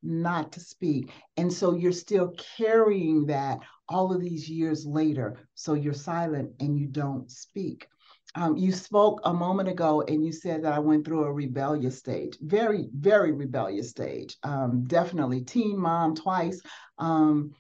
not 0.03 0.53
to 0.53 0.61
speak? 0.61 1.13
And 1.37 1.53
so 1.53 1.75
you're 1.75 1.93
still 1.93 2.35
carrying 2.57 3.27
that 3.27 3.61
all 3.89 4.13
of 4.13 4.21
these 4.21 4.49
years 4.49 4.87
later. 4.87 5.39
So 5.55 5.75
you're 5.75 5.93
silent 5.93 6.53
and 6.61 6.79
you 6.79 6.87
don't 6.87 7.31
speak. 7.31 7.87
Um, 8.35 8.57
you 8.57 8.73
spoke 8.73 9.21
a 9.25 9.35
moment 9.35 9.69
ago 9.69 10.03
and 10.03 10.25
you 10.25 10.33
said 10.33 10.65
that 10.65 10.73
I 10.73 10.79
went 10.79 11.05
through 11.05 11.25
a 11.25 11.33
rebellious 11.33 11.99
stage, 11.99 12.39
very, 12.41 12.89
very 12.95 13.33
rebellious 13.33 13.91
stage. 13.91 14.37
Um, 14.43 14.85
definitely 14.87 15.43
teen 15.43 15.77
mom 15.79 16.15
twice. 16.15 16.63
Um, 16.99 17.53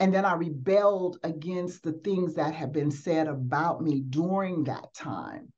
and 0.00 0.12
then 0.12 0.24
I 0.24 0.34
rebelled 0.34 1.18
against 1.22 1.82
the 1.82 1.92
things 1.92 2.34
that 2.34 2.54
had 2.54 2.72
been 2.72 2.90
said 2.90 3.28
about 3.28 3.82
me 3.82 4.00
during 4.00 4.64
that 4.64 4.92
time. 4.94 5.52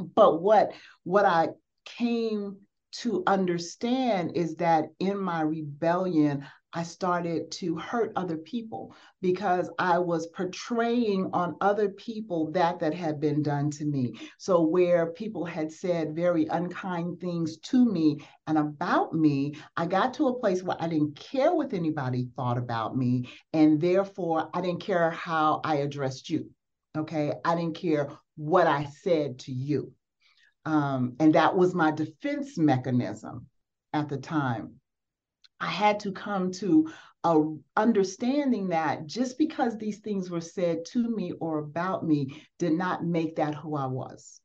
But 0.00 0.42
what 0.42 0.72
what 1.04 1.24
I 1.24 1.50
came 1.84 2.56
to 2.92 3.22
understand 3.26 4.32
is 4.34 4.56
that 4.56 4.86
in 4.98 5.18
my 5.18 5.42
rebellion, 5.42 6.44
I 6.72 6.84
started 6.84 7.50
to 7.52 7.76
hurt 7.76 8.12
other 8.14 8.36
people 8.36 8.94
because 9.20 9.68
I 9.78 9.98
was 9.98 10.28
portraying 10.28 11.28
on 11.32 11.56
other 11.60 11.88
people 11.88 12.52
that 12.52 12.78
that 12.78 12.94
had 12.94 13.20
been 13.20 13.42
done 13.42 13.70
to 13.72 13.84
me. 13.84 14.14
So 14.38 14.62
where 14.62 15.10
people 15.12 15.44
had 15.44 15.72
said 15.72 16.14
very 16.14 16.46
unkind 16.46 17.20
things 17.20 17.58
to 17.58 17.84
me 17.84 18.24
and 18.46 18.56
about 18.56 19.12
me, 19.12 19.56
I 19.76 19.86
got 19.86 20.14
to 20.14 20.28
a 20.28 20.38
place 20.38 20.62
where 20.62 20.76
I 20.80 20.86
didn't 20.86 21.16
care 21.16 21.52
what 21.52 21.72
anybody 21.72 22.28
thought 22.36 22.58
about 22.58 22.96
me 22.96 23.28
and 23.52 23.80
therefore 23.80 24.48
I 24.54 24.60
didn't 24.60 24.80
care 24.80 25.10
how 25.10 25.60
I 25.64 25.76
addressed 25.76 26.30
you. 26.30 26.50
Okay? 26.96 27.32
I 27.44 27.54
didn't 27.54 27.76
care 27.76 28.10
what 28.36 28.66
I 28.66 28.84
said 29.02 29.38
to 29.40 29.52
you. 29.52 29.92
Um, 30.64 31.16
and 31.20 31.34
that 31.34 31.56
was 31.56 31.74
my 31.74 31.90
defense 31.90 32.58
mechanism 32.58 33.46
at 33.92 34.08
the 34.08 34.18
time. 34.18 34.74
I 35.60 35.66
had 35.66 36.00
to 36.00 36.12
come 36.12 36.52
to 36.52 36.90
a 37.22 37.42
understanding 37.76 38.68
that 38.68 39.06
just 39.06 39.36
because 39.36 39.76
these 39.76 39.98
things 39.98 40.30
were 40.30 40.40
said 40.40 40.84
to 40.86 41.08
me 41.14 41.32
or 41.32 41.58
about 41.58 42.06
me 42.06 42.46
did 42.58 42.72
not 42.72 43.04
make 43.04 43.36
that 43.36 43.54
who 43.54 43.76
I 43.76 43.86
was. 43.86 44.40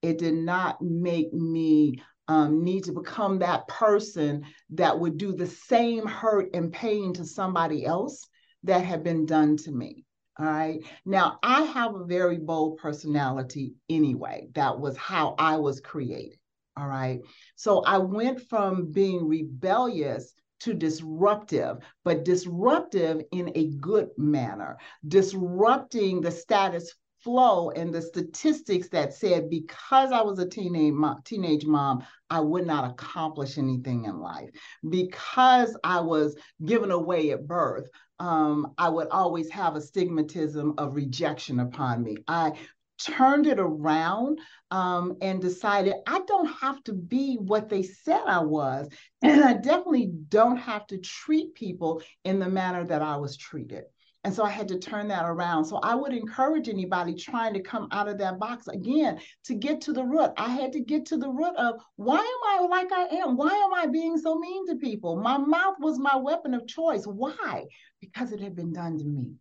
It 0.00 0.18
did 0.18 0.34
not 0.34 0.80
make 0.80 1.32
me 1.32 2.02
um, 2.26 2.64
need 2.64 2.84
to 2.84 2.92
become 2.92 3.40
that 3.40 3.68
person 3.68 4.46
that 4.70 4.98
would 4.98 5.18
do 5.18 5.32
the 5.32 5.46
same 5.46 6.06
hurt 6.06 6.54
and 6.54 6.72
pain 6.72 7.12
to 7.14 7.24
somebody 7.24 7.84
else 7.84 8.26
that 8.62 8.84
had 8.84 9.04
been 9.04 9.26
done 9.26 9.58
to 9.58 9.72
me. 9.72 10.03
All 10.38 10.46
right. 10.46 10.80
Now, 11.04 11.38
I 11.42 11.62
have 11.62 11.94
a 11.94 12.04
very 12.04 12.38
bold 12.38 12.78
personality 12.78 13.74
anyway. 13.88 14.48
That 14.54 14.80
was 14.80 14.96
how 14.96 15.36
I 15.38 15.58
was 15.58 15.80
created. 15.80 16.38
All 16.76 16.88
right. 16.88 17.20
So 17.54 17.82
I 17.84 17.98
went 17.98 18.48
from 18.48 18.90
being 18.90 19.28
rebellious 19.28 20.34
to 20.60 20.74
disruptive, 20.74 21.76
but 22.04 22.24
disruptive 22.24 23.22
in 23.30 23.52
a 23.54 23.68
good 23.76 24.08
manner, 24.16 24.78
disrupting 25.06 26.20
the 26.20 26.30
status 26.32 26.92
flow 27.20 27.70
and 27.70 27.92
the 27.92 28.02
statistics 28.02 28.88
that 28.90 29.14
said 29.14 29.48
because 29.48 30.12
I 30.12 30.20
was 30.20 30.38
a 30.38 30.48
teenage 30.48 30.92
mom, 30.92 31.22
teenage 31.24 31.64
mom, 31.64 32.04
I 32.28 32.40
would 32.40 32.66
not 32.66 32.90
accomplish 32.90 33.56
anything 33.56 34.04
in 34.04 34.20
life. 34.20 34.50
Because 34.88 35.76
I 35.82 36.00
was 36.00 36.36
given 36.64 36.90
away 36.90 37.30
at 37.30 37.46
birth, 37.46 37.88
um, 38.18 38.72
I 38.78 38.88
would 38.88 39.08
always 39.08 39.50
have 39.50 39.76
a 39.76 39.80
stigmatism 39.80 40.74
of 40.78 40.94
rejection 40.94 41.60
upon 41.60 42.02
me. 42.02 42.16
I 42.28 42.52
turned 42.98 43.46
it 43.46 43.58
around 43.58 44.38
um, 44.70 45.16
and 45.20 45.40
decided 45.40 45.94
I 46.06 46.20
don't 46.26 46.52
have 46.60 46.82
to 46.84 46.92
be 46.92 47.36
what 47.36 47.68
they 47.68 47.82
said 47.82 48.22
I 48.26 48.40
was. 48.40 48.88
And 49.22 49.42
I 49.42 49.54
definitely 49.54 50.12
don't 50.28 50.58
have 50.58 50.86
to 50.88 50.98
treat 50.98 51.54
people 51.54 52.02
in 52.24 52.38
the 52.38 52.48
manner 52.48 52.84
that 52.84 53.00
I 53.00 53.16
was 53.16 53.38
treated. 53.38 53.84
And 54.24 54.32
so 54.34 54.42
I 54.42 54.50
had 54.50 54.68
to 54.68 54.78
turn 54.78 55.08
that 55.08 55.26
around. 55.26 55.66
So 55.66 55.78
I 55.82 55.94
would 55.94 56.12
encourage 56.12 56.68
anybody 56.68 57.14
trying 57.14 57.52
to 57.54 57.60
come 57.60 57.88
out 57.92 58.08
of 58.08 58.18
that 58.18 58.38
box 58.38 58.68
again 58.68 59.20
to 59.44 59.54
get 59.54 59.82
to 59.82 59.92
the 59.92 60.02
root. 60.02 60.30
I 60.38 60.48
had 60.48 60.72
to 60.72 60.80
get 60.80 61.04
to 61.06 61.18
the 61.18 61.28
root 61.28 61.54
of 61.56 61.80
why 61.96 62.18
am 62.18 62.62
I 62.62 62.66
like 62.66 62.90
I 62.90 63.16
am? 63.16 63.36
Why 63.36 63.52
am 63.52 63.74
I 63.74 63.86
being 63.86 64.16
so 64.16 64.38
mean 64.38 64.66
to 64.68 64.76
people? 64.76 65.16
My 65.16 65.36
mouth 65.36 65.76
was 65.78 65.98
my 65.98 66.16
weapon 66.16 66.54
of 66.54 66.66
choice. 66.66 67.04
Why? 67.04 67.66
Because 68.00 68.32
it 68.32 68.40
had 68.40 68.56
been 68.56 68.72
done 68.72 68.98
to 68.98 69.04
me. 69.04 69.34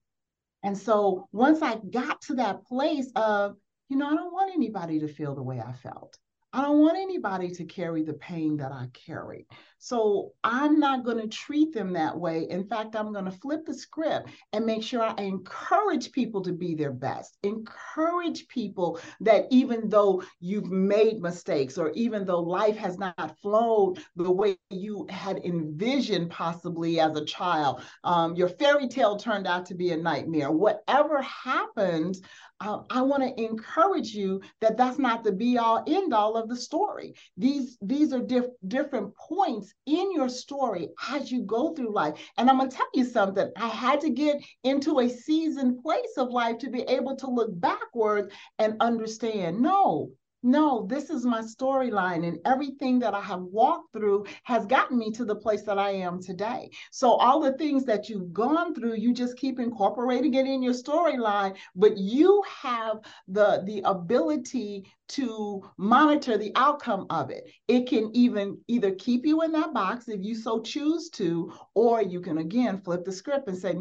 And 0.63 0.77
so 0.77 1.27
once 1.31 1.61
I 1.61 1.77
got 1.91 2.21
to 2.23 2.35
that 2.35 2.65
place 2.65 3.09
of 3.15 3.55
you 3.89 3.99
know, 3.99 4.07
I 4.07 4.15
don't 4.15 4.33
want 4.33 4.51
anybody 4.53 4.99
to 5.01 5.07
feel 5.07 5.35
the 5.35 5.43
way 5.43 5.59
I 5.59 5.71
felt. 5.71 6.17
I 6.51 6.61
don't 6.61 6.79
want 6.79 6.97
anybody 6.97 7.51
to 7.51 7.65
carry 7.65 8.03
the 8.03 8.13
pain 8.13 8.57
that 8.57 8.71
I 8.71 8.87
carry. 9.05 9.45
So 9.83 10.31
I'm 10.45 10.79
not 10.79 11.03
going 11.03 11.17
to 11.17 11.27
treat 11.27 11.73
them 11.73 11.91
that 11.91 12.17
way. 12.17 12.47
In 12.49 12.63
fact, 12.63 12.95
I'm 12.95 13.11
going 13.11 13.25
to 13.25 13.31
flip 13.31 13.65
the 13.65 13.73
script 13.73 14.29
and 14.53 14.65
make 14.65 14.81
sure 14.81 15.03
I 15.03 15.21
encourage 15.21 16.13
people 16.13 16.41
to 16.43 16.53
be 16.53 16.73
their 16.73 16.93
best. 16.93 17.37
Encourage 17.43 18.47
people 18.47 18.97
that 19.19 19.45
even 19.49 19.89
though 19.89 20.23
you've 20.39 20.71
made 20.71 21.21
mistakes 21.21 21.77
or 21.77 21.91
even 21.95 22.23
though 22.23 22.39
life 22.39 22.77
has 22.77 22.97
not 22.97 23.37
flowed 23.41 23.99
the 24.15 24.31
way 24.31 24.57
you 24.69 25.05
had 25.09 25.39
envisioned 25.43 26.29
possibly 26.29 27.01
as 27.01 27.17
a 27.17 27.25
child, 27.25 27.81
um, 28.05 28.37
your 28.37 28.47
fairy 28.47 28.87
tale 28.87 29.17
turned 29.17 29.47
out 29.47 29.65
to 29.65 29.75
be 29.75 29.91
a 29.91 29.97
nightmare. 29.97 30.49
Whatever 30.49 31.21
happens, 31.23 32.21
uh, 32.61 32.81
I 32.89 33.01
want 33.01 33.23
to 33.23 33.43
encourage 33.43 34.13
you 34.13 34.41
that 34.61 34.77
that's 34.77 34.97
not 34.97 35.23
the 35.23 35.33
be 35.33 35.57
all 35.57 35.83
end 35.85 36.13
all 36.13 36.37
of 36.37 36.47
the 36.47 36.55
story. 36.55 37.15
These 37.35 37.77
these 37.81 38.13
are 38.13 38.21
diff- 38.21 38.55
different 38.67 39.13
points 39.15 39.72
in 39.85 40.11
your 40.13 40.29
story 40.29 40.89
as 41.09 41.31
you 41.31 41.43
go 41.43 41.73
through 41.73 41.93
life. 41.93 42.19
And 42.37 42.49
I'm 42.49 42.57
going 42.57 42.69
to 42.69 42.75
tell 42.75 42.87
you 42.93 43.05
something. 43.05 43.49
I 43.57 43.67
had 43.67 44.01
to 44.01 44.09
get 44.09 44.41
into 44.63 44.99
a 44.99 45.09
seasoned 45.09 45.81
place 45.81 46.17
of 46.17 46.29
life 46.29 46.57
to 46.59 46.69
be 46.69 46.81
able 46.83 47.15
to 47.17 47.29
look 47.29 47.49
backwards 47.59 48.33
and 48.59 48.75
understand. 48.79 49.59
No, 49.61 50.11
no, 50.43 50.85
this 50.87 51.09
is 51.09 51.25
my 51.25 51.41
storyline, 51.41 52.27
and 52.27 52.37
everything 52.45 52.99
that 52.99 53.13
I 53.13 53.21
have 53.21 53.41
walked 53.41 53.93
through 53.93 54.25
has 54.43 54.65
gotten 54.65 54.97
me 54.97 55.09
to 55.11 55.23
the 55.23 55.35
place 55.35 55.63
that 55.63 55.79
I 55.79 55.91
am 55.91 56.21
today. 56.21 56.69
So, 56.91 57.13
all 57.13 57.39
the 57.39 57.57
things 57.57 57.85
that 57.85 58.09
you've 58.09 58.33
gone 58.33 58.75
through, 58.75 58.95
you 58.95 59.13
just 59.13 59.37
keep 59.37 59.59
incorporating 59.59 60.33
it 60.33 60.45
in 60.45 60.61
your 60.61 60.73
storyline, 60.73 61.55
but 61.75 61.97
you 61.97 62.43
have 62.61 62.97
the, 63.27 63.63
the 63.65 63.81
ability 63.85 64.85
to 65.09 65.63
monitor 65.77 66.37
the 66.37 66.51
outcome 66.55 67.05
of 67.09 67.29
it. 67.29 67.49
It 67.67 67.87
can 67.87 68.09
even 68.13 68.57
either 68.67 68.91
keep 68.91 69.25
you 69.25 69.41
in 69.43 69.51
that 69.53 69.73
box 69.73 70.07
if 70.07 70.23
you 70.23 70.35
so 70.35 70.61
choose 70.61 71.09
to, 71.11 71.53
or 71.73 72.01
you 72.01 72.19
can 72.19 72.39
again 72.39 72.81
flip 72.81 73.05
the 73.05 73.11
script 73.11 73.47
and 73.47 73.57
say, 73.57 73.75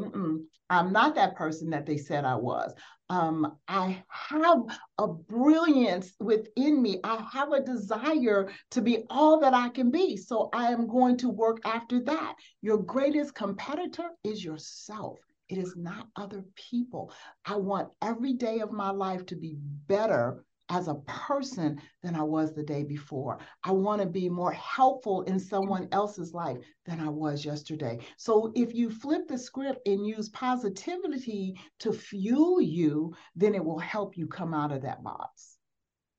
I'm 0.71 0.93
not 0.93 1.15
that 1.17 1.37
person 1.37 1.71
that 1.71 1.87
they 1.87 1.97
said 1.97 2.25
I 2.25 2.35
was. 2.35 2.75
Um, 3.13 3.59
I 3.69 4.03
have 4.09 4.63
a 4.97 5.07
brilliance 5.07 6.15
within 6.19 6.81
me. 6.81 6.99
I 7.05 7.23
have 7.31 7.53
a 7.53 7.61
desire 7.61 8.51
to 8.71 8.81
be 8.81 9.05
all 9.11 9.39
that 9.41 9.53
I 9.53 9.69
can 9.69 9.91
be. 9.91 10.17
So 10.17 10.49
I 10.55 10.73
am 10.73 10.87
going 10.87 11.19
to 11.19 11.29
work 11.29 11.59
after 11.67 12.01
that. 12.05 12.37
Your 12.63 12.79
greatest 12.79 13.35
competitor 13.35 14.09
is 14.25 14.43
yourself. 14.43 15.19
It 15.51 15.59
is 15.59 15.77
not 15.77 16.09
other 16.17 16.43
people. 16.55 17.13
I 17.45 17.57
want 17.57 17.93
every 18.01 18.33
day 18.33 18.61
of 18.61 18.73
my 18.73 18.89
life 18.89 19.27
to 19.27 19.37
be 19.37 19.57
better 19.59 20.43
as 20.73 20.89
a 20.89 20.95
person 21.07 21.79
than 22.03 22.17
I 22.17 22.23
was 22.23 22.55
the 22.55 22.63
day 22.63 22.83
before. 22.83 23.39
I 23.63 23.73
want 23.73 24.01
to 24.01 24.09
be 24.09 24.29
more 24.31 24.53
helpful 24.53 25.23
in 25.23 25.39
someone 25.39 25.87
else's 25.93 26.33
life 26.33 26.57
than 26.87 26.99
I 26.99 27.11
was 27.11 27.45
yesterday. 27.45 27.99
So 28.17 28.53
if 28.57 28.75
you 28.75 28.91
flip 28.91 29.29
the 29.29 29.37
script 29.37 29.87
and 29.87 30.07
use 30.07 30.31
positivity 30.31 31.61
to 31.81 31.93
fuel 31.93 32.61
you, 32.61 33.15
then 33.37 33.55
it 33.55 33.63
will 33.63 33.79
help 33.79 34.17
you 34.17 34.27
come 34.27 34.55
out 34.55 34.73
of 34.73 34.83
that 34.83 35.05
box. 35.05 35.59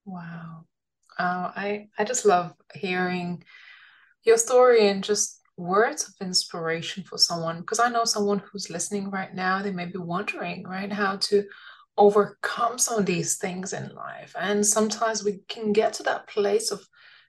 Wow. 0.05 0.65
Uh, 1.17 1.51
I, 1.55 1.88
I 1.98 2.03
just 2.03 2.25
love 2.25 2.53
hearing 2.75 3.43
your 4.24 4.38
story 4.38 4.88
and 4.88 5.03
just 5.03 5.41
words 5.57 6.07
of 6.07 6.27
inspiration 6.27 7.03
for 7.03 7.17
someone 7.17 7.60
because 7.60 7.79
I 7.79 7.89
know 7.89 8.05
someone 8.05 8.39
who's 8.39 8.69
listening 8.69 9.10
right 9.10 9.33
now, 9.33 9.62
they 9.62 9.72
may 9.72 9.86
be 9.86 9.98
wondering, 9.98 10.63
right, 10.63 10.91
how 10.91 11.17
to 11.17 11.43
overcome 11.98 12.78
some 12.78 13.00
of 13.00 13.06
these 13.06 13.38
things 13.38 13.74
in 13.74 13.94
life. 13.96 14.36
And 14.40 14.66
sometimes 14.66 15.24
we 15.24 15.42
can 15.48 15.74
get 15.74 15.94
to 15.94 16.04
that 16.04 16.28
place 16.28 16.72
of 16.72 16.86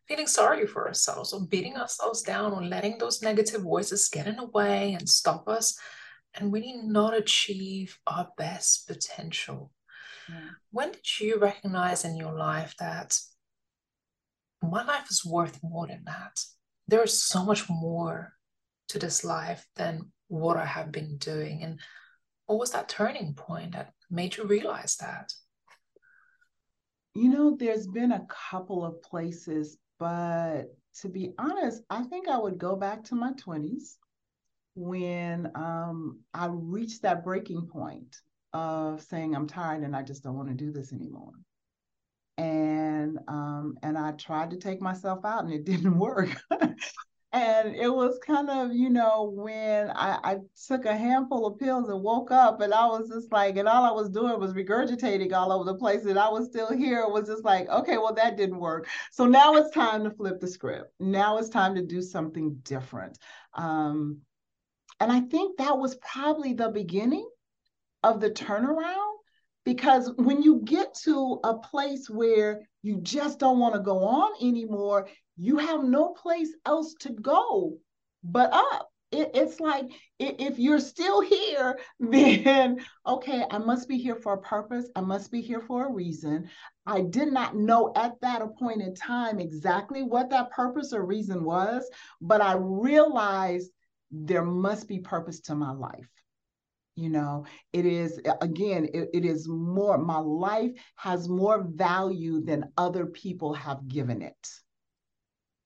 feeling 0.09 0.27
sorry 0.27 0.67
for 0.67 0.87
ourselves 0.87 1.33
or 1.33 1.47
beating 1.47 1.77
ourselves 1.77 2.23
down 2.23 2.53
or 2.53 2.63
letting 2.63 2.99
those 2.99 3.23
negative 3.23 3.63
voices 3.63 4.09
get 4.09 4.27
in 4.27 4.37
the 4.37 4.47
way 4.47 4.93
and 4.93 5.09
stop 5.09 5.49
us 5.49 5.79
and 6.35 6.53
really 6.53 6.75
not 6.83 7.17
achieve 7.17 7.99
our 8.07 8.29
best 8.37 8.87
potential. 8.87 9.71
Yeah. 10.29 10.51
When 10.71 10.93
did 10.93 11.21
you 11.21 11.39
recognize 11.39 12.05
in 12.05 12.17
your 12.17 12.33
life 12.33 12.75
that 12.79 13.19
my 14.63 14.85
life 14.85 15.11
is 15.11 15.25
worth 15.25 15.61
more 15.63 15.87
than 15.87 16.03
that? 16.07 16.43
There 16.89 17.03
is 17.03 17.23
so 17.23 17.45
much 17.45 17.69
more 17.69 18.35
to 18.89 18.99
this 18.99 19.25
life 19.25 19.67
than 19.77 20.13
what 20.29 20.57
I 20.57 20.65
have 20.65 20.93
been 20.93 21.17
doing. 21.19 21.63
And 21.63 21.81
what 22.47 22.59
was 22.59 22.73
that 22.73 22.89
turning 22.89 23.35
point 23.35 23.73
that 23.73 23.93
made 24.11 24.37
you 24.37 24.45
realize 24.45 24.97
that? 24.97 25.33
You 27.15 27.29
know, 27.29 27.57
there's 27.57 27.87
been 27.87 28.13
a 28.13 28.27
couple 28.51 28.85
of 28.85 29.01
places, 29.03 29.79
but 29.99 30.65
to 31.01 31.09
be 31.09 31.33
honest, 31.39 31.83
I 31.91 32.03
think 32.03 32.29
I 32.29 32.39
would 32.39 32.59
go 32.59 32.77
back 32.77 33.05
to 33.05 33.15
my 33.15 33.33
20s 33.33 33.97
when 34.75 35.51
um, 35.55 36.21
I 36.33 36.49
reached 36.51 37.03
that 37.03 37.25
breaking 37.25 37.67
point 37.67 38.17
of 38.53 39.03
saying 39.03 39.35
I'm 39.35 39.47
tired 39.47 39.83
and 39.83 39.95
I 39.95 40.03
just 40.03 40.23
don't 40.23 40.37
want 40.37 40.49
to 40.49 40.55
do 40.55 40.73
this 40.73 40.93
anymore. 40.93 41.33
And 42.37 43.19
um, 43.29 43.77
and 43.83 43.97
I 43.97 44.13
tried 44.13 44.51
to 44.51 44.57
take 44.57 44.81
myself 44.81 45.25
out 45.25 45.45
and 45.45 45.53
it 45.53 45.65
didn't 45.65 45.99
work. 45.99 46.31
and 47.35 47.75
it 47.75 47.93
was 47.93 48.17
kind 48.25 48.49
of 48.49 48.73
you 48.73 48.89
know 48.89 49.33
when 49.35 49.91
I, 49.91 50.19
I, 50.23 50.37
took 50.69 50.85
a 50.85 50.97
handful 50.97 51.47
of 51.47 51.59
pills 51.59 51.89
and 51.89 52.01
woke 52.01 52.31
up 52.31 52.61
and 52.61 52.73
i 52.73 52.87
was 52.87 53.09
just 53.09 53.33
like 53.33 53.57
and 53.57 53.69
all 53.69 53.85
i 53.85 53.91
was 53.91 54.09
doing 54.09 54.39
was 54.39 54.55
regurgitating 54.55 55.33
all 55.33 55.51
over 55.51 55.65
the 55.65 55.75
place 55.75 56.05
and 56.05 56.19
i 56.19 56.29
was 56.29 56.47
still 56.47 56.73
here 56.73 57.01
it 57.01 57.11
was 57.11 57.27
just 57.27 57.45
like 57.45 57.69
okay 57.69 57.99
well 57.99 58.15
that 58.15 58.37
didn't 58.37 58.61
work. 58.61 58.87
So 59.11 59.27
now 59.27 59.57
it's 59.57 59.71
time 59.71 60.05
to 60.05 60.11
flip 60.11 60.41
the 60.41 60.47
script. 60.47 60.93
Now 61.01 61.39
it's 61.39 61.49
time 61.49 61.75
to 61.75 61.83
do 61.83 62.01
something 62.01 62.57
different. 62.63 63.19
Um, 63.55 64.21
and 65.01 65.11
i 65.11 65.21
think 65.21 65.59
that 65.59 65.77
was 65.77 65.97
probably 65.97 66.55
the 66.55 66.69
beginning 66.69 67.29
of 68.05 68.21
the 68.21 68.31
turnaround 68.31 69.15
because 69.65 70.13
when 70.17 70.43
you 70.43 70.61
get 70.65 70.95
to 71.05 71.41
a 71.43 71.55
place 71.55 72.09
where 72.09 72.63
you 72.83 73.01
just 73.01 73.39
don't 73.39 73.59
want 73.59 73.75
to 73.75 73.81
go 73.81 74.05
on 74.05 74.31
anymore 74.41 75.09
you 75.37 75.59
have 75.59 75.83
no 75.83 76.11
place 76.11 76.55
else 76.67 76.95
to 77.01 77.11
go 77.11 77.79
but 78.23 78.53
up. 78.53 78.89
It, 79.13 79.31
it's 79.35 79.61
like 79.61 79.91
if 80.19 80.59
you're 80.59 80.81
still 80.81 81.21
here, 81.21 81.79
then 82.01 82.81
okay, 83.07 83.45
I 83.51 83.59
must 83.59 83.89
be 83.89 83.99
here 83.99 84.17
for 84.17 84.35
a 84.35 84.41
purpose. 84.41 84.89
I 84.97 85.03
must 85.03 85.31
be 85.31 85.41
here 85.41 85.61
for 85.61 85.87
a 85.87 85.93
reason. 85.93 86.49
I 86.87 87.03
did 87.03 87.33
not 87.33 87.55
know 87.57 87.93
at 87.95 88.21
that 88.23 88.43
point 88.59 88.83
in 88.83 88.95
time 88.95 89.39
exactly 89.39 90.03
what 90.03 90.31
that 90.31 90.51
purpose 90.51 90.93
or 90.93 91.05
reason 91.05 91.45
was, 91.45 91.89
but 92.21 92.41
I 92.41 92.55
realized 92.57 93.71
there 94.11 94.45
must 94.45 94.89
be 94.89 94.99
purpose 95.01 95.41
to 95.41 95.55
my 95.55 95.73
life 95.73 96.09
you 96.97 97.09
know 97.09 97.45
it 97.73 97.85
is 97.85 98.21
again 98.41 98.87
it, 98.95 99.09
it 99.13 99.25
is 99.25 99.49
more 99.49 99.99
my 99.99 100.19
life 100.19 100.71
has 100.95 101.29
more 101.29 101.67
value 101.69 102.41
than 102.41 102.71
other 102.77 103.07
people 103.07 103.53
have 103.53 103.89
given 103.89 104.23
it 104.23 104.49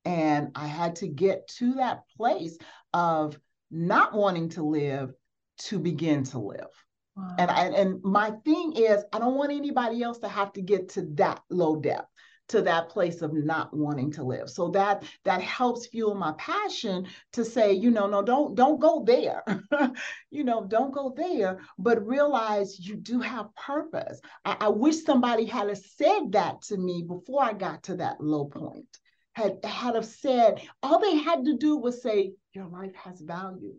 and 0.08 0.52
I 0.54 0.66
had 0.66 0.96
to 0.96 1.06
get 1.06 1.48
to 1.58 1.74
that 1.74 2.04
place 2.16 2.56
of 2.94 3.38
not 3.70 4.14
wanting 4.14 4.48
to 4.50 4.62
live 4.62 5.12
to 5.58 5.78
begin 5.78 6.24
to 6.24 6.38
live. 6.38 6.70
Wow. 7.14 7.34
And 7.38 7.50
I, 7.50 7.64
and 7.66 8.02
my 8.02 8.30
thing 8.42 8.72
is 8.74 9.04
I 9.12 9.18
don't 9.18 9.34
want 9.34 9.52
anybody 9.52 10.02
else 10.02 10.18
to 10.20 10.28
have 10.28 10.54
to 10.54 10.62
get 10.62 10.88
to 10.90 11.02
that 11.16 11.42
low 11.50 11.76
depth 11.76 12.08
to 12.48 12.62
that 12.62 12.88
place 12.88 13.20
of 13.20 13.34
not 13.34 13.76
wanting 13.76 14.10
to 14.10 14.24
live 14.24 14.48
so 14.48 14.70
that 14.70 15.02
that 15.24 15.42
helps 15.42 15.86
fuel 15.88 16.14
my 16.14 16.32
passion 16.38 17.06
to 17.34 17.44
say 17.44 17.74
you 17.74 17.90
know 17.90 18.06
no 18.06 18.22
don't 18.22 18.54
don't 18.54 18.80
go 18.80 19.04
there 19.04 19.42
you 20.30 20.42
know 20.42 20.64
don't 20.66 20.94
go 20.94 21.12
there 21.14 21.60
but 21.78 22.06
realize 22.06 22.80
you 22.80 22.96
do 22.96 23.20
have 23.20 23.54
purpose 23.54 24.18
I, 24.46 24.56
I 24.60 24.68
wish 24.68 25.04
somebody 25.04 25.44
had 25.44 25.76
said 25.76 26.32
that 26.32 26.62
to 26.68 26.78
me 26.78 27.04
before 27.06 27.44
i 27.44 27.52
got 27.52 27.82
to 27.82 27.96
that 27.96 28.18
low 28.18 28.46
point 28.46 28.98
had 29.38 29.64
had 29.64 29.94
have 29.94 30.04
said, 30.04 30.60
all 30.82 30.98
they 30.98 31.16
had 31.16 31.44
to 31.44 31.56
do 31.56 31.76
was 31.76 32.02
say, 32.02 32.32
your 32.52 32.66
life 32.66 32.94
has 32.96 33.20
value. 33.20 33.74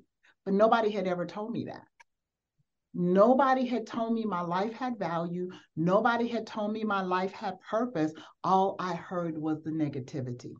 But 0.45 0.53
nobody 0.53 0.89
had 0.89 1.05
ever 1.05 1.25
told 1.25 1.51
me 1.51 1.65
that. 1.65 1.83
Nobody 2.93 3.65
had 3.65 3.85
told 3.85 4.13
me 4.13 4.23
my 4.23 4.41
life 4.41 4.73
had 4.73 4.97
value. 4.97 5.51
Nobody 5.75 6.27
had 6.27 6.47
told 6.47 6.71
me 6.71 6.83
my 6.83 7.01
life 7.01 7.33
had 7.33 7.61
purpose. 7.61 8.13
All 8.43 8.77
I 8.79 8.95
heard 8.95 9.37
was 9.37 9.61
the 9.61 9.71
negativity. 9.71 10.53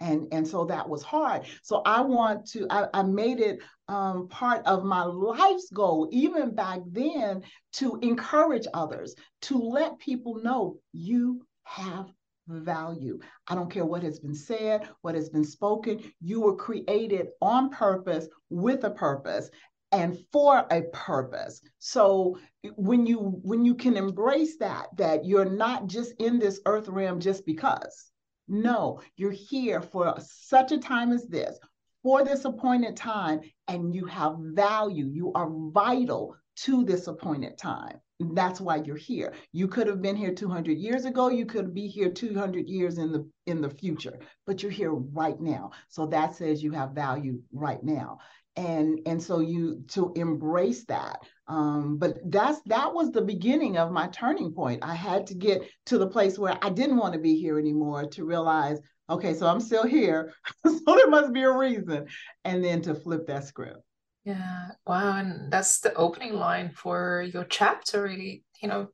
And, 0.00 0.28
and 0.32 0.46
so 0.46 0.64
that 0.66 0.88
was 0.88 1.02
hard. 1.02 1.46
So 1.62 1.82
I 1.86 2.02
want 2.02 2.46
to, 2.50 2.66
I, 2.70 2.88
I 2.92 3.02
made 3.02 3.40
it 3.40 3.60
um, 3.88 4.28
part 4.28 4.66
of 4.66 4.84
my 4.84 5.04
life's 5.04 5.70
goal, 5.72 6.08
even 6.12 6.54
back 6.54 6.80
then, 6.90 7.42
to 7.74 7.98
encourage 8.02 8.66
others, 8.74 9.14
to 9.42 9.58
let 9.58 9.98
people 9.98 10.42
know 10.42 10.78
you 10.92 11.46
have 11.64 12.06
value. 12.48 13.18
I 13.48 13.54
don't 13.54 13.70
care 13.70 13.84
what 13.84 14.02
has 14.02 14.18
been 14.18 14.34
said, 14.34 14.88
what 15.02 15.14
has 15.14 15.28
been 15.28 15.44
spoken. 15.44 16.00
You 16.20 16.40
were 16.40 16.56
created 16.56 17.28
on 17.40 17.70
purpose 17.70 18.28
with 18.50 18.84
a 18.84 18.90
purpose. 18.90 19.50
and 19.92 20.18
for 20.32 20.66
a 20.70 20.82
purpose 20.92 21.60
so 21.78 22.38
when 22.76 23.06
you 23.06 23.18
when 23.42 23.64
you 23.64 23.74
can 23.74 23.96
embrace 23.96 24.56
that 24.56 24.86
that 24.96 25.24
you're 25.24 25.44
not 25.50 25.86
just 25.86 26.12
in 26.18 26.38
this 26.38 26.60
earth 26.66 26.88
realm 26.88 27.20
just 27.20 27.44
because 27.44 28.10
no 28.48 29.00
you're 29.16 29.30
here 29.30 29.80
for 29.82 30.14
such 30.20 30.72
a 30.72 30.78
time 30.78 31.12
as 31.12 31.26
this 31.26 31.58
for 32.02 32.24
this 32.24 32.44
appointed 32.44 32.96
time 32.96 33.40
and 33.68 33.94
you 33.94 34.06
have 34.06 34.34
value 34.38 35.06
you 35.06 35.32
are 35.34 35.50
vital 35.50 36.34
to 36.56 36.84
this 36.84 37.06
appointed 37.06 37.58
time. 37.58 37.98
That's 38.20 38.60
why 38.60 38.76
you're 38.76 38.96
here. 38.96 39.32
You 39.52 39.66
could 39.66 39.86
have 39.88 40.00
been 40.00 40.16
here 40.16 40.32
200 40.32 40.78
years 40.78 41.04
ago. 41.04 41.28
You 41.28 41.44
could 41.44 41.74
be 41.74 41.88
here 41.88 42.10
200 42.10 42.68
years 42.68 42.98
in 42.98 43.10
the 43.10 43.28
in 43.46 43.60
the 43.60 43.70
future 43.70 44.18
but 44.46 44.62
you're 44.62 44.72
here 44.72 44.92
right 44.92 45.40
now. 45.40 45.70
So 45.88 46.06
that 46.06 46.34
says 46.34 46.62
you 46.62 46.72
have 46.72 46.92
value 46.92 47.40
right 47.52 47.82
now. 47.82 48.18
And 48.56 49.00
and 49.06 49.22
so 49.22 49.40
you 49.40 49.82
to 49.88 50.12
embrace 50.14 50.84
that 50.86 51.20
um, 51.48 51.96
but 51.98 52.18
that's 52.30 52.60
that 52.66 52.92
was 52.92 53.10
the 53.10 53.22
beginning 53.22 53.78
of 53.78 53.92
my 53.92 54.08
turning 54.08 54.52
point. 54.52 54.84
I 54.84 54.94
had 54.94 55.26
to 55.28 55.34
get 55.34 55.62
to 55.86 55.98
the 55.98 56.06
place 56.06 56.38
where 56.38 56.58
i 56.62 56.68
didn't 56.68 56.98
want 56.98 57.14
to 57.14 57.20
be 57.20 57.36
here 57.38 57.58
anymore 57.58 58.06
to 58.08 58.24
realize 58.24 58.78
okay 59.08 59.34
so 59.34 59.46
i'm 59.46 59.60
still 59.60 59.86
here. 59.86 60.32
So 60.66 60.96
there 60.96 61.08
must 61.08 61.32
be 61.32 61.42
a 61.42 61.50
reason. 61.50 62.06
And 62.44 62.64
then 62.64 62.82
to 62.82 62.94
flip 62.94 63.26
that 63.26 63.44
script 63.44 63.78
yeah 64.24 64.68
wow 64.86 65.16
and 65.16 65.52
that's 65.52 65.80
the 65.80 65.92
opening 65.94 66.34
line 66.34 66.70
for 66.70 67.22
your 67.32 67.44
chapter 67.44 68.02
really 68.02 68.44
you 68.62 68.68
know 68.68 68.88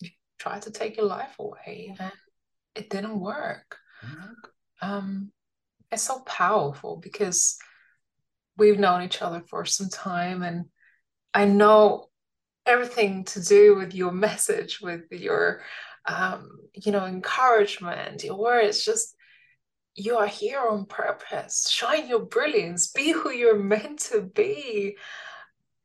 you 0.00 0.10
tried 0.38 0.62
to 0.62 0.70
take 0.70 0.96
your 0.96 1.06
life 1.06 1.34
away 1.38 1.94
and 1.98 2.12
it 2.74 2.88
didn't 2.90 3.18
work 3.18 3.76
mm-hmm. 4.04 4.32
um 4.82 5.32
it's 5.90 6.02
so 6.02 6.20
powerful 6.20 6.96
because 6.96 7.58
we've 8.56 8.78
known 8.78 9.02
each 9.02 9.22
other 9.22 9.42
for 9.48 9.64
some 9.64 9.88
time 9.88 10.42
and 10.42 10.66
I 11.34 11.44
know 11.44 12.06
everything 12.66 13.24
to 13.26 13.42
do 13.42 13.76
with 13.76 13.94
your 13.94 14.12
message, 14.26 14.80
with 14.80 15.10
your 15.10 15.62
um, 16.06 16.48
you 16.72 16.90
know, 16.90 17.04
encouragement, 17.04 18.24
your 18.24 18.38
words, 18.38 18.84
just 18.84 19.14
you 19.98 20.16
are 20.16 20.26
here 20.26 20.60
on 20.60 20.86
purpose. 20.86 21.68
Shine 21.70 22.08
your 22.08 22.20
brilliance, 22.20 22.88
be 22.88 23.12
who 23.12 23.30
you're 23.30 23.58
meant 23.58 23.98
to 24.10 24.22
be. 24.22 24.96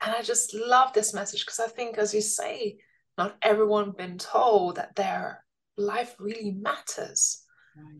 And 0.02 0.16
I 0.16 0.22
just 0.22 0.54
love 0.54 0.94
this 0.94 1.14
message 1.14 1.46
because 1.46 1.60
I 1.60 1.68
think, 1.68 1.98
as 1.98 2.14
you 2.14 2.22
say, 2.22 2.78
not 3.18 3.38
everyone 3.42 3.86
has 3.86 3.96
been 3.96 4.18
told 4.18 4.76
that 4.76 4.96
their 4.96 5.44
life 5.78 6.16
really 6.20 6.52
matters. 6.52 7.44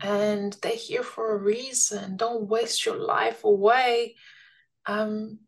And 0.02 0.56
they're 0.62 0.72
here 0.72 1.02
for 1.02 1.32
a 1.32 1.42
reason. 1.42 2.16
Don't 2.16 2.46
waste 2.46 2.86
your 2.86 2.96
life 2.96 3.42
away 3.42 4.14
um, 4.86 5.38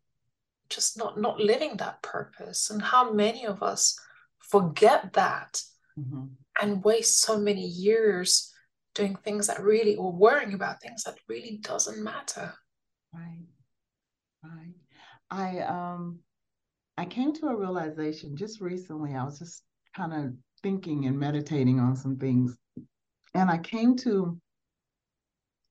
just 0.69 0.97
not 0.97 1.19
not 1.19 1.39
living 1.39 1.77
that 1.77 2.01
purpose 2.01 2.69
and 2.69 2.81
how 2.81 3.11
many 3.11 3.45
of 3.45 3.63
us 3.63 3.99
forget 4.39 5.13
that 5.13 5.61
mm-hmm. 5.97 6.25
and 6.61 6.83
waste 6.83 7.21
so 7.21 7.39
many 7.39 7.65
years 7.65 8.53
doing 8.97 9.15
things 9.15 9.47
that 9.47 9.61
really 9.61 9.95
or 9.95 10.11
worrying 10.11 10.53
about 10.53 10.81
things 10.81 11.03
that 11.03 11.17
really 11.29 11.59
doesn't 11.61 12.03
matter. 12.03 12.53
Right. 13.13 13.45
Right. 14.43 14.73
I 15.29 15.59
um 15.59 16.19
i 16.97 17.05
came 17.05 17.33
to 17.33 17.47
a 17.47 17.55
realization 17.55 18.35
just 18.35 18.59
recently 18.59 19.13
i 19.13 19.23
was 19.23 19.39
just 19.39 19.63
kind 19.95 20.13
of 20.13 20.33
thinking 20.63 21.05
and 21.05 21.19
meditating 21.19 21.79
on 21.79 21.95
some 21.95 22.17
things 22.17 22.57
and 23.33 23.49
i 23.49 23.57
came 23.57 23.95
to 23.95 24.39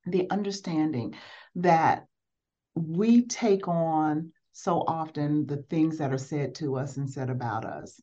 the 0.07 0.29
understanding 0.31 1.15
that 1.57 2.05
we 2.75 3.27
take 3.27 3.67
on 3.67 4.31
so 4.53 4.85
often 4.87 5.47
the 5.47 5.65
things 5.69 5.99
that 5.99 6.13
are 6.13 6.19
said 6.19 6.55
to 6.55 6.77
us 6.77 6.97
and 6.97 7.11
said 7.11 7.31
about 7.31 7.65
us 7.65 8.01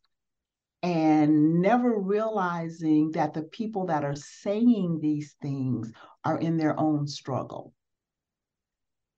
and 0.84 1.62
never 1.62 1.98
realizing 1.98 3.12
that 3.14 3.34
the 3.34 3.44
people 3.44 3.86
that 3.88 4.04
are 4.04 4.16
saying 4.16 5.00
these 5.02 5.36
things 5.42 5.92
are 6.26 6.38
in 6.38 6.58
their 6.58 6.78
own 6.78 7.08
struggle 7.08 7.74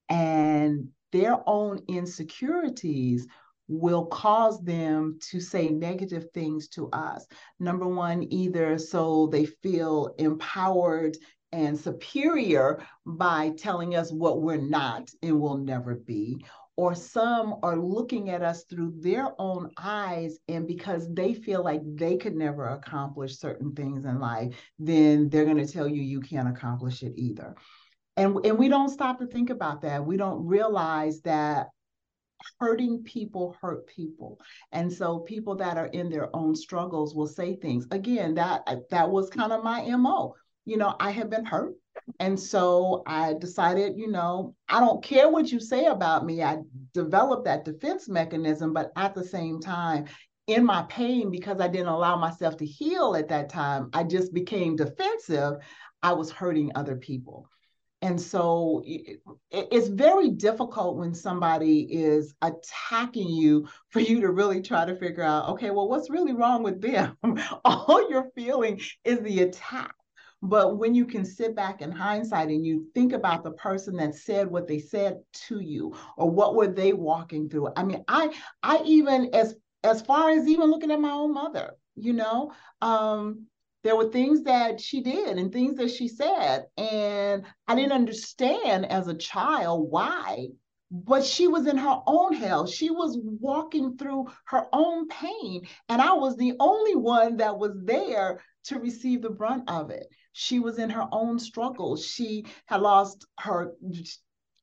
and 0.07 0.89
their 1.11 1.37
own 1.47 1.81
insecurities 1.87 3.27
will 3.67 4.05
cause 4.05 4.61
them 4.63 5.17
to 5.31 5.39
say 5.39 5.69
negative 5.69 6.27
things 6.33 6.67
to 6.67 6.87
us. 6.91 7.25
Number 7.59 7.87
one, 7.87 8.31
either 8.31 8.77
so 8.77 9.27
they 9.31 9.45
feel 9.45 10.13
empowered 10.19 11.17
and 11.51 11.79
superior 11.79 12.85
by 13.05 13.53
telling 13.57 13.95
us 13.95 14.11
what 14.11 14.41
we're 14.41 14.57
not 14.57 15.09
and 15.23 15.39
will 15.39 15.57
never 15.57 15.95
be. 15.95 16.45
Or 16.77 16.93
some 16.93 17.55
are 17.63 17.77
looking 17.77 18.29
at 18.29 18.41
us 18.41 18.65
through 18.65 18.95
their 18.99 19.29
own 19.39 19.71
eyes, 19.77 20.37
and 20.49 20.67
because 20.67 21.11
they 21.13 21.33
feel 21.33 21.63
like 21.63 21.81
they 21.85 22.17
could 22.17 22.35
never 22.35 22.67
accomplish 22.69 23.37
certain 23.39 23.73
things 23.73 24.05
in 24.05 24.19
life, 24.19 24.53
then 24.77 25.29
they're 25.29 25.45
going 25.45 25.65
to 25.65 25.71
tell 25.71 25.87
you 25.87 26.01
you 26.01 26.19
can't 26.19 26.49
accomplish 26.49 27.01
it 27.01 27.13
either. 27.15 27.55
And, 28.17 28.45
and 28.45 28.57
we 28.57 28.67
don't 28.67 28.89
stop 28.89 29.19
to 29.19 29.27
think 29.27 29.49
about 29.49 29.81
that. 29.81 30.05
We 30.05 30.17
don't 30.17 30.45
realize 30.45 31.21
that 31.21 31.67
hurting 32.59 33.03
people 33.03 33.55
hurt 33.59 33.87
people 33.87 34.39
and 34.71 34.91
so 34.91 35.19
people 35.19 35.55
that 35.55 35.77
are 35.77 35.87
in 35.87 36.09
their 36.09 36.35
own 36.35 36.53
struggles 36.53 37.15
will 37.15 37.25
say 37.25 37.55
things 37.55 37.87
again 37.89 38.35
that 38.35 38.61
that 38.91 39.09
was 39.09 39.31
kind 39.31 39.51
of 39.51 39.63
my 39.63 39.83
mo 39.95 40.35
you 40.65 40.77
know, 40.77 40.95
I 40.99 41.11
have 41.11 41.29
been 41.29 41.45
hurt. 41.45 41.75
And 42.19 42.39
so 42.39 43.03
I 43.05 43.33
decided, 43.33 43.97
you 43.97 44.09
know, 44.09 44.55
I 44.69 44.79
don't 44.79 45.03
care 45.03 45.29
what 45.29 45.51
you 45.51 45.59
say 45.59 45.85
about 45.85 46.25
me. 46.25 46.43
I 46.43 46.59
developed 46.93 47.45
that 47.45 47.65
defense 47.65 48.07
mechanism, 48.07 48.73
but 48.73 48.91
at 48.95 49.15
the 49.15 49.23
same 49.23 49.59
time, 49.59 50.05
in 50.47 50.63
my 50.63 50.83
pain, 50.83 51.31
because 51.31 51.59
I 51.59 51.67
didn't 51.67 51.87
allow 51.87 52.15
myself 52.17 52.57
to 52.57 52.65
heal 52.65 53.15
at 53.15 53.29
that 53.29 53.49
time, 53.49 53.89
I 53.93 54.03
just 54.03 54.33
became 54.33 54.75
defensive. 54.75 55.55
I 56.03 56.13
was 56.13 56.31
hurting 56.31 56.71
other 56.75 56.95
people. 56.95 57.49
And 58.01 58.21
so 58.21 58.83
it's 59.49 59.87
very 59.87 60.29
difficult 60.29 60.97
when 60.97 61.15
somebody 61.15 61.81
is 61.91 62.35
attacking 62.43 63.29
you 63.29 63.67
for 63.89 63.99
you 63.99 64.21
to 64.21 64.31
really 64.31 64.61
try 64.61 64.85
to 64.85 64.95
figure 64.95 65.23
out, 65.23 65.49
okay, 65.49 65.71
well, 65.71 65.89
what's 65.89 66.11
really 66.11 66.33
wrong 66.33 66.61
with 66.61 66.81
them? 66.81 67.17
All 67.65 68.07
you're 68.09 68.29
feeling 68.35 68.79
is 69.03 69.19
the 69.21 69.41
attack 69.41 69.95
but 70.41 70.77
when 70.77 70.93
you 70.93 71.05
can 71.05 71.25
sit 71.25 71.55
back 71.55 71.81
in 71.81 71.91
hindsight 71.91 72.49
and 72.49 72.65
you 72.65 72.85
think 72.93 73.13
about 73.13 73.43
the 73.43 73.51
person 73.51 73.95
that 73.97 74.15
said 74.15 74.47
what 74.47 74.67
they 74.67 74.79
said 74.79 75.19
to 75.47 75.59
you 75.59 75.95
or 76.17 76.29
what 76.29 76.55
were 76.55 76.67
they 76.67 76.93
walking 76.93 77.49
through. 77.49 77.69
I 77.75 77.83
mean, 77.83 78.03
I 78.07 78.33
I 78.61 78.81
even 78.85 79.33
as 79.33 79.55
as 79.83 80.01
far 80.01 80.31
as 80.31 80.47
even 80.47 80.69
looking 80.69 80.91
at 80.91 80.99
my 80.99 81.11
own 81.11 81.33
mother, 81.33 81.75
you 81.95 82.13
know, 82.13 82.51
um, 82.81 83.45
there 83.83 83.95
were 83.95 84.09
things 84.09 84.43
that 84.43 84.81
she 84.81 85.01
did 85.01 85.37
and 85.37 85.53
things 85.53 85.75
that 85.77 85.91
she 85.91 86.07
said. 86.07 86.65
And 86.75 87.45
I 87.67 87.75
didn't 87.75 87.91
understand 87.91 88.87
as 88.87 89.07
a 89.07 89.13
child 89.13 89.91
why, 89.91 90.47
but 90.89 91.23
she 91.23 91.47
was 91.47 91.67
in 91.67 91.77
her 91.77 91.99
own 92.07 92.33
hell. 92.33 92.65
She 92.65 92.89
was 92.89 93.19
walking 93.21 93.95
through 93.95 94.25
her 94.45 94.65
own 94.73 95.07
pain. 95.07 95.67
And 95.87 96.01
I 96.01 96.13
was 96.13 96.35
the 96.35 96.53
only 96.59 96.95
one 96.95 97.37
that 97.37 97.59
was 97.59 97.73
there 97.83 98.41
to 98.65 98.79
receive 98.79 99.21
the 99.21 99.29
brunt 99.29 99.69
of 99.69 99.91
it. 99.91 100.07
She 100.37 100.59
was 100.59 100.79
in 100.79 100.89
her 100.89 101.07
own 101.13 101.39
struggle. 101.39 101.95
She 101.95 102.45
had 102.65 102.81
lost 102.81 103.25
her 103.39 103.71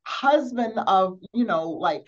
husband 0.02 0.78
of, 0.86 1.18
you 1.32 1.46
know, 1.46 1.70
like 1.70 2.06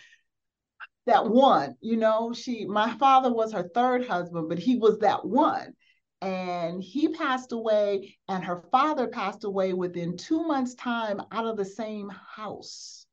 that 1.07 1.27
one, 1.27 1.75
you 1.81 1.97
know, 1.97 2.35
she, 2.35 2.67
my 2.67 2.95
father 2.99 3.33
was 3.33 3.55
her 3.55 3.71
third 3.75 4.07
husband, 4.07 4.51
but 4.51 4.59
he 4.59 4.77
was 4.77 4.99
that 4.99 5.25
one. 5.25 5.73
And 6.21 6.83
he 6.83 7.09
passed 7.09 7.53
away, 7.53 8.19
and 8.29 8.45
her 8.45 8.65
father 8.71 9.09
passed 9.09 9.45
away 9.45 9.73
within 9.73 10.19
two 10.19 10.45
months' 10.45 10.75
time 10.75 11.23
out 11.33 11.47
of 11.47 11.57
the 11.57 11.65
same 11.65 12.11
house. 12.11 13.07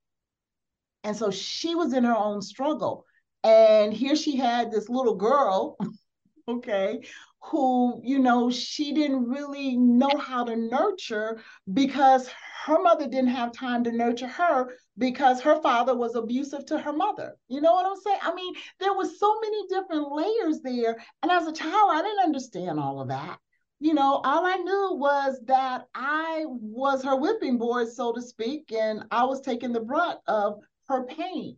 And 1.06 1.16
so 1.16 1.32
she 1.32 1.76
was 1.76 1.94
in 1.94 2.04
her 2.04 2.16
own 2.16 2.42
struggle. 2.42 3.06
And 3.46 3.94
here 3.94 4.18
she 4.18 4.36
had 4.36 4.70
this 4.70 4.90
little 4.90 5.16
girl, 5.16 5.78
okay, 6.50 7.04
who, 7.44 8.00
you 8.04 8.20
know, 8.20 8.52
she 8.52 8.94
didn't 8.94 9.28
really 9.28 9.76
know 9.76 10.12
how 10.20 10.44
to 10.44 10.56
nurture 10.56 11.42
because 11.74 12.30
her 12.66 12.82
mother 12.82 13.08
didn't 13.08 13.30
have 13.30 13.52
time 13.52 13.84
to 13.84 13.92
nurture 13.92 14.28
her 14.28 14.76
because 14.98 15.42
her 15.42 15.60
father 15.62 15.96
was 15.96 16.16
abusive 16.16 16.66
to 16.68 16.78
her 16.78 16.94
mother. 16.94 17.36
You 17.48 17.62
know 17.62 17.74
what 17.74 17.86
I'm 17.86 17.96
saying? 17.96 18.20
I 18.22 18.34
mean, 18.36 18.54
there 18.80 18.94
was 18.94 19.20
so 19.20 19.40
many 19.40 19.68
different 19.68 20.12
layers 20.12 20.62
there. 20.62 20.98
And 21.24 21.32
as 21.32 21.48
a 21.48 21.54
child, 21.54 21.92
I 21.92 22.02
didn't 22.04 22.26
understand 22.26 22.80
all 22.80 23.02
of 23.02 23.08
that. 23.08 23.40
You 23.80 23.96
know, 23.96 24.22
all 24.24 24.46
I 24.46 24.58
knew 24.58 24.94
was 24.94 25.40
that 25.46 25.86
I 25.96 26.46
was 26.48 27.04
her 27.04 27.16
whipping 27.16 27.58
boy, 27.58 27.86
so 27.86 28.14
to 28.14 28.22
speak, 28.22 28.72
and 28.72 29.06
I 29.10 29.24
was 29.24 29.42
taking 29.42 29.74
the 29.74 29.80
brunt 29.80 30.20
of 30.28 30.60
her 30.88 31.06
pain. 31.06 31.58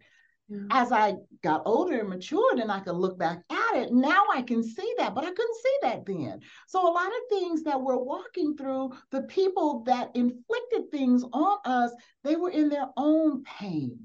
Mm-hmm. 0.53 0.67
As 0.71 0.91
I 0.91 1.15
got 1.43 1.63
older 1.65 1.99
and 1.99 2.09
matured 2.09 2.59
and 2.59 2.71
I 2.71 2.79
could 2.81 2.95
look 2.95 3.17
back 3.17 3.43
at 3.49 3.75
it, 3.75 3.93
now 3.93 4.23
I 4.33 4.43
can 4.43 4.63
see 4.63 4.93
that, 4.99 5.15
but 5.15 5.25
I 5.25 5.31
couldn't 5.31 5.63
see 5.63 5.77
that 5.83 6.05
then. 6.05 6.41
So, 6.67 6.87
a 6.87 6.93
lot 6.93 7.07
of 7.07 7.29
things 7.29 7.63
that 7.63 7.81
we're 7.81 7.97
walking 7.97 8.55
through, 8.55 8.91
the 9.11 9.23
people 9.23 9.83
that 9.87 10.11
inflicted 10.15 10.91
things 10.91 11.23
on 11.33 11.57
us, 11.65 11.91
they 12.23 12.35
were 12.35 12.51
in 12.51 12.69
their 12.69 12.87
own 12.97 13.43
pain. 13.43 13.99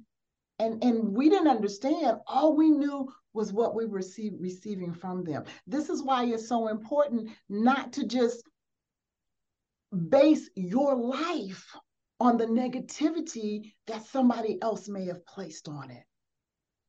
and 0.59 0.83
and 0.83 1.17
we 1.17 1.29
didn't 1.31 1.49
understand 1.49 2.19
all 2.27 2.57
we 2.57 2.71
knew 2.71 3.09
was 3.35 3.53
what 3.53 3.75
we 3.75 3.85
were 3.87 4.03
receiving 4.41 4.93
from 4.95 5.25
them 5.25 5.45
this 5.67 5.89
is 5.89 6.03
why 6.03 6.25
it's 6.25 6.49
so 6.49 6.69
important 6.69 7.31
not 7.49 7.93
to 7.93 8.07
just 8.07 8.43
base 10.09 10.51
your 10.57 10.97
life 10.97 11.65
on 12.21 12.37
the 12.37 12.47
negativity 12.47 13.73
that 13.87 14.05
somebody 14.07 14.59
else 14.63 14.89
may 14.89 15.07
have 15.07 15.25
placed 15.27 15.69
on 15.69 15.91
it 15.91 16.05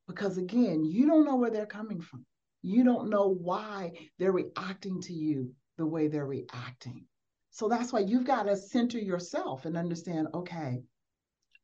because 0.09 0.37
again 0.37 0.83
you 0.83 1.07
don't 1.07 1.25
know 1.25 1.37
where 1.37 1.51
they're 1.51 1.65
coming 1.65 2.01
from 2.01 2.25
you 2.61 2.83
don't 2.83 3.09
know 3.09 3.29
why 3.29 3.93
they're 4.17 4.33
reacting 4.33 5.01
to 5.01 5.13
you 5.13 5.53
the 5.77 5.85
way 5.85 6.09
they're 6.09 6.25
reacting 6.25 7.05
so 7.51 7.69
that's 7.69 7.93
why 7.93 7.99
you've 7.99 8.25
got 8.25 8.43
to 8.43 8.57
center 8.57 8.99
yourself 8.99 9.63
and 9.63 9.77
understand 9.77 10.27
okay 10.33 10.81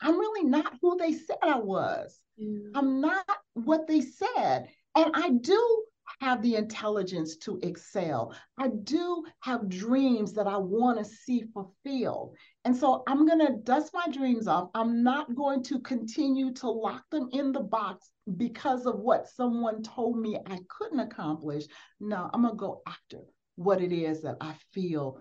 I'm 0.01 0.19
really 0.19 0.43
not 0.43 0.73
who 0.81 0.97
they 0.97 1.13
said 1.13 1.37
I 1.41 1.57
was. 1.57 2.19
Yeah. 2.37 2.69
I'm 2.75 3.01
not 3.01 3.25
what 3.53 3.87
they 3.87 4.01
said. 4.01 4.67
And 4.95 5.11
I 5.13 5.29
do 5.29 5.84
have 6.19 6.41
the 6.41 6.55
intelligence 6.55 7.37
to 7.37 7.59
excel. 7.63 8.35
I 8.57 8.69
do 8.69 9.23
have 9.41 9.69
dreams 9.69 10.33
that 10.33 10.47
I 10.47 10.57
want 10.57 10.97
to 10.99 11.05
see 11.05 11.43
fulfilled. 11.53 12.35
And 12.63 12.75
so 12.75 13.03
I'm 13.07 13.27
going 13.27 13.45
to 13.45 13.57
dust 13.63 13.91
my 13.93 14.07
dreams 14.11 14.47
off. 14.47 14.69
I'm 14.73 15.03
not 15.03 15.35
going 15.35 15.63
to 15.63 15.79
continue 15.79 16.53
to 16.53 16.69
lock 16.69 17.03
them 17.11 17.29
in 17.31 17.51
the 17.51 17.61
box 17.61 18.09
because 18.37 18.85
of 18.85 18.99
what 18.99 19.29
someone 19.29 19.83
told 19.83 20.17
me 20.17 20.37
I 20.47 20.59
couldn't 20.69 20.99
accomplish. 20.99 21.65
No, 21.99 22.29
I'm 22.33 22.41
going 22.41 22.53
to 22.53 22.57
go 22.57 22.81
after 22.87 23.19
what 23.55 23.81
it 23.81 23.91
is 23.91 24.21
that 24.23 24.37
I 24.41 24.55
feel 24.73 25.19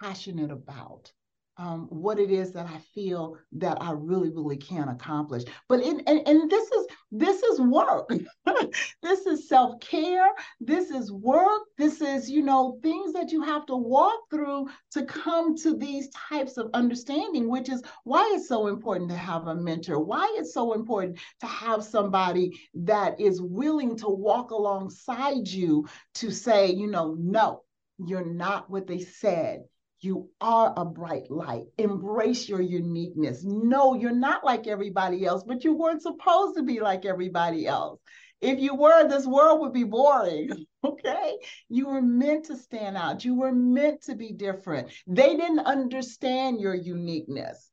passionate 0.00 0.50
about 0.50 1.12
um, 1.56 1.86
what 1.90 2.18
it 2.18 2.30
is 2.30 2.52
that 2.52 2.66
I 2.66 2.78
feel 2.94 3.36
that 3.52 3.78
I 3.80 3.92
really, 3.92 4.30
really 4.30 4.56
can 4.56 4.88
accomplish. 4.88 5.44
But 5.68 5.80
in, 5.80 6.00
and, 6.06 6.26
and 6.26 6.50
this 6.50 6.70
is 6.70 6.86
this 7.12 7.42
is 7.42 7.60
work. 7.60 8.10
this 9.02 9.26
is 9.26 9.48
self-care. 9.48 10.30
This 10.60 10.90
is 10.90 11.12
work. 11.12 11.62
This 11.78 12.00
is, 12.00 12.28
you 12.28 12.42
know, 12.42 12.78
things 12.82 13.12
that 13.12 13.30
you 13.30 13.42
have 13.42 13.66
to 13.66 13.76
walk 13.76 14.18
through 14.30 14.68
to 14.92 15.04
come 15.04 15.56
to 15.58 15.76
these 15.76 16.08
types 16.10 16.56
of 16.56 16.70
understanding, 16.74 17.48
which 17.48 17.68
is 17.68 17.82
why 18.02 18.32
it's 18.34 18.48
so 18.48 18.66
important 18.66 19.10
to 19.10 19.16
have 19.16 19.46
a 19.46 19.54
mentor, 19.54 20.00
why 20.00 20.34
it's 20.38 20.52
so 20.52 20.72
important 20.72 21.18
to 21.40 21.46
have 21.46 21.84
somebody 21.84 22.50
that 22.74 23.20
is 23.20 23.40
willing 23.40 23.96
to 23.98 24.08
walk 24.08 24.50
alongside 24.50 25.46
you 25.46 25.86
to 26.14 26.32
say, 26.32 26.72
you 26.72 26.88
know, 26.88 27.14
no, 27.16 27.62
you're 28.04 28.24
not 28.24 28.68
what 28.68 28.88
they 28.88 28.98
said 28.98 29.64
you 30.04 30.30
are 30.40 30.74
a 30.76 30.84
bright 30.84 31.30
light. 31.30 31.64
Embrace 31.78 32.48
your 32.48 32.60
uniqueness. 32.60 33.42
No, 33.44 33.94
you're 33.94 34.12
not 34.14 34.44
like 34.44 34.66
everybody 34.66 35.24
else, 35.24 35.42
but 35.44 35.64
you 35.64 35.74
weren't 35.74 36.02
supposed 36.02 36.56
to 36.56 36.62
be 36.62 36.80
like 36.80 37.04
everybody 37.04 37.66
else. 37.66 38.00
If 38.40 38.60
you 38.60 38.74
were, 38.74 39.08
this 39.08 39.26
world 39.26 39.60
would 39.60 39.72
be 39.72 39.84
boring. 39.84 40.50
Okay. 40.84 41.38
You 41.70 41.86
were 41.88 42.02
meant 42.02 42.44
to 42.44 42.58
stand 42.58 42.98
out. 42.98 43.24
You 43.24 43.34
were 43.34 43.52
meant 43.52 44.02
to 44.02 44.14
be 44.14 44.32
different. 44.32 44.92
They 45.06 45.34
didn't 45.34 45.60
understand 45.60 46.60
your 46.60 46.74
uniqueness, 46.74 47.70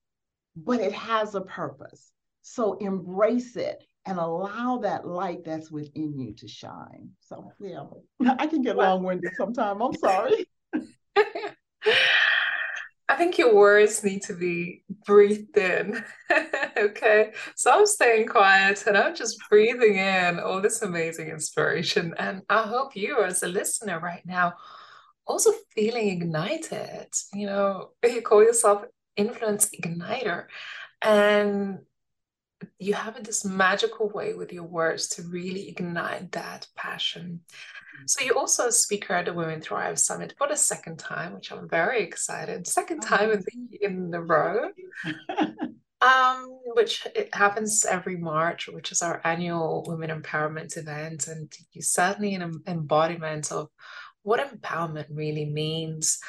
but 0.56 0.80
it 0.80 0.94
has 0.94 1.36
a 1.36 1.42
purpose. 1.42 2.14
So 2.42 2.78
embrace 2.78 3.58
it 3.58 3.84
and 4.06 4.18
allow 4.18 4.78
that 4.84 5.06
light 5.06 5.44
that's 5.44 5.70
within 5.70 6.18
you 6.18 6.34
to 6.36 6.48
shine. 6.48 7.10
So, 7.20 7.52
yeah, 7.60 7.84
I 8.40 8.48
can 8.48 8.62
get 8.62 8.78
long 8.78 9.04
winded 9.04 9.34
sometimes. 9.36 9.82
I'm 9.84 9.96
sorry. 9.96 10.46
Think 13.22 13.38
your 13.38 13.54
words 13.54 14.04
need 14.04 14.24
to 14.24 14.34
be 14.34 14.82
breathed 15.06 15.56
in. 15.56 16.04
okay. 16.76 17.32
So 17.56 17.70
I'm 17.72 17.86
staying 17.86 18.26
quiet 18.26 18.84
and 18.88 18.98
I'm 18.98 19.14
just 19.14 19.38
breathing 19.48 19.98
in 19.98 20.40
all 20.40 20.60
this 20.60 20.82
amazing 20.82 21.30
inspiration. 21.30 22.16
And 22.18 22.42
I 22.50 22.64
hope 22.64 22.96
you, 22.96 23.22
as 23.22 23.44
a 23.44 23.48
listener 23.48 24.00
right 24.00 24.26
now, 24.26 24.54
also 25.28 25.52
feeling 25.76 26.10
ignited. 26.10 27.10
You 27.32 27.46
know, 27.46 27.92
you 28.04 28.24
call 28.24 28.42
yourself 28.42 28.86
influence 29.16 29.70
igniter. 29.70 30.46
And 31.04 31.82
you 32.80 32.94
have 32.94 33.24
this 33.24 33.46
magical 33.46 34.10
way 34.10 34.34
with 34.34 34.52
your 34.52 34.64
words 34.64 35.08
to 35.10 35.24
really 35.24 35.70
ignite 35.70 36.32
that 36.32 36.68
passion. 36.76 37.42
So 38.08 38.24
you're 38.24 38.38
also 38.38 38.68
a 38.68 38.72
speaker 38.72 39.14
at 39.14 39.26
the 39.26 39.34
Women 39.34 39.62
Thrive 39.62 40.00
Summit 40.00 40.34
for 40.38 40.48
the 40.48 40.56
second 40.56 40.98
time, 40.98 41.34
which 41.34 41.52
I'm 41.52 41.70
very 41.70 42.02
excited. 42.02 42.66
Second 42.68 43.02
oh, 43.04 43.08
time 43.08 43.32
in 43.32 43.44
the 43.48 43.86
in 43.86 44.12
the 44.12 44.22
row. 44.22 44.70
um, 46.02 46.60
which 46.74 47.06
it 47.16 47.34
happens 47.34 47.86
every 47.86 48.18
March, 48.18 48.68
which 48.68 48.92
is 48.92 49.02
our 49.02 49.22
annual 49.24 49.86
women 49.88 50.10
empowerment 50.10 50.78
event, 50.78 51.28
and 51.28 51.52
you 51.74 51.82
certainly 51.82 52.34
an 52.34 52.62
embodiment 52.68 53.52
of 53.52 53.68
what 54.24 54.40
empowerment 54.40 55.06
really 55.12 55.46
means. 55.46 56.20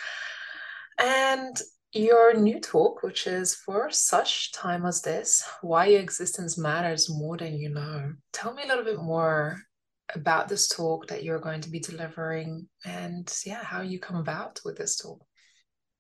And 0.98 1.56
your 1.92 2.34
new 2.34 2.58
talk, 2.58 3.02
which 3.02 3.26
is 3.26 3.54
for 3.54 3.90
such 3.90 4.52
time 4.52 4.86
as 4.86 5.02
this, 5.02 5.44
why 5.60 5.86
your 5.86 6.00
existence 6.00 6.56
matters 6.56 7.10
more 7.10 7.36
than 7.36 7.54
you 7.54 7.68
know. 7.68 8.12
Tell 8.32 8.54
me 8.54 8.62
a 8.62 8.66
little 8.66 8.84
bit 8.84 8.98
more 8.98 9.58
about 10.14 10.48
this 10.48 10.68
talk 10.68 11.06
that 11.08 11.22
you're 11.22 11.38
going 11.38 11.60
to 11.60 11.70
be 11.70 11.80
delivering 11.80 12.68
and 12.84 13.32
yeah 13.46 13.62
how 13.62 13.80
you 13.80 13.98
come 13.98 14.16
about 14.16 14.60
with 14.64 14.76
this 14.76 14.96
talk. 14.96 15.22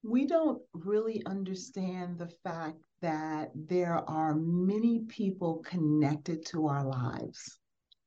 We 0.02 0.26
don't 0.26 0.60
really 0.72 1.22
understand 1.26 2.18
the 2.18 2.30
fact 2.42 2.78
that 3.02 3.50
there 3.54 3.98
are 4.08 4.34
many 4.34 5.00
people 5.08 5.62
connected 5.64 6.44
to 6.46 6.66
our 6.68 6.84
lives. 6.84 7.58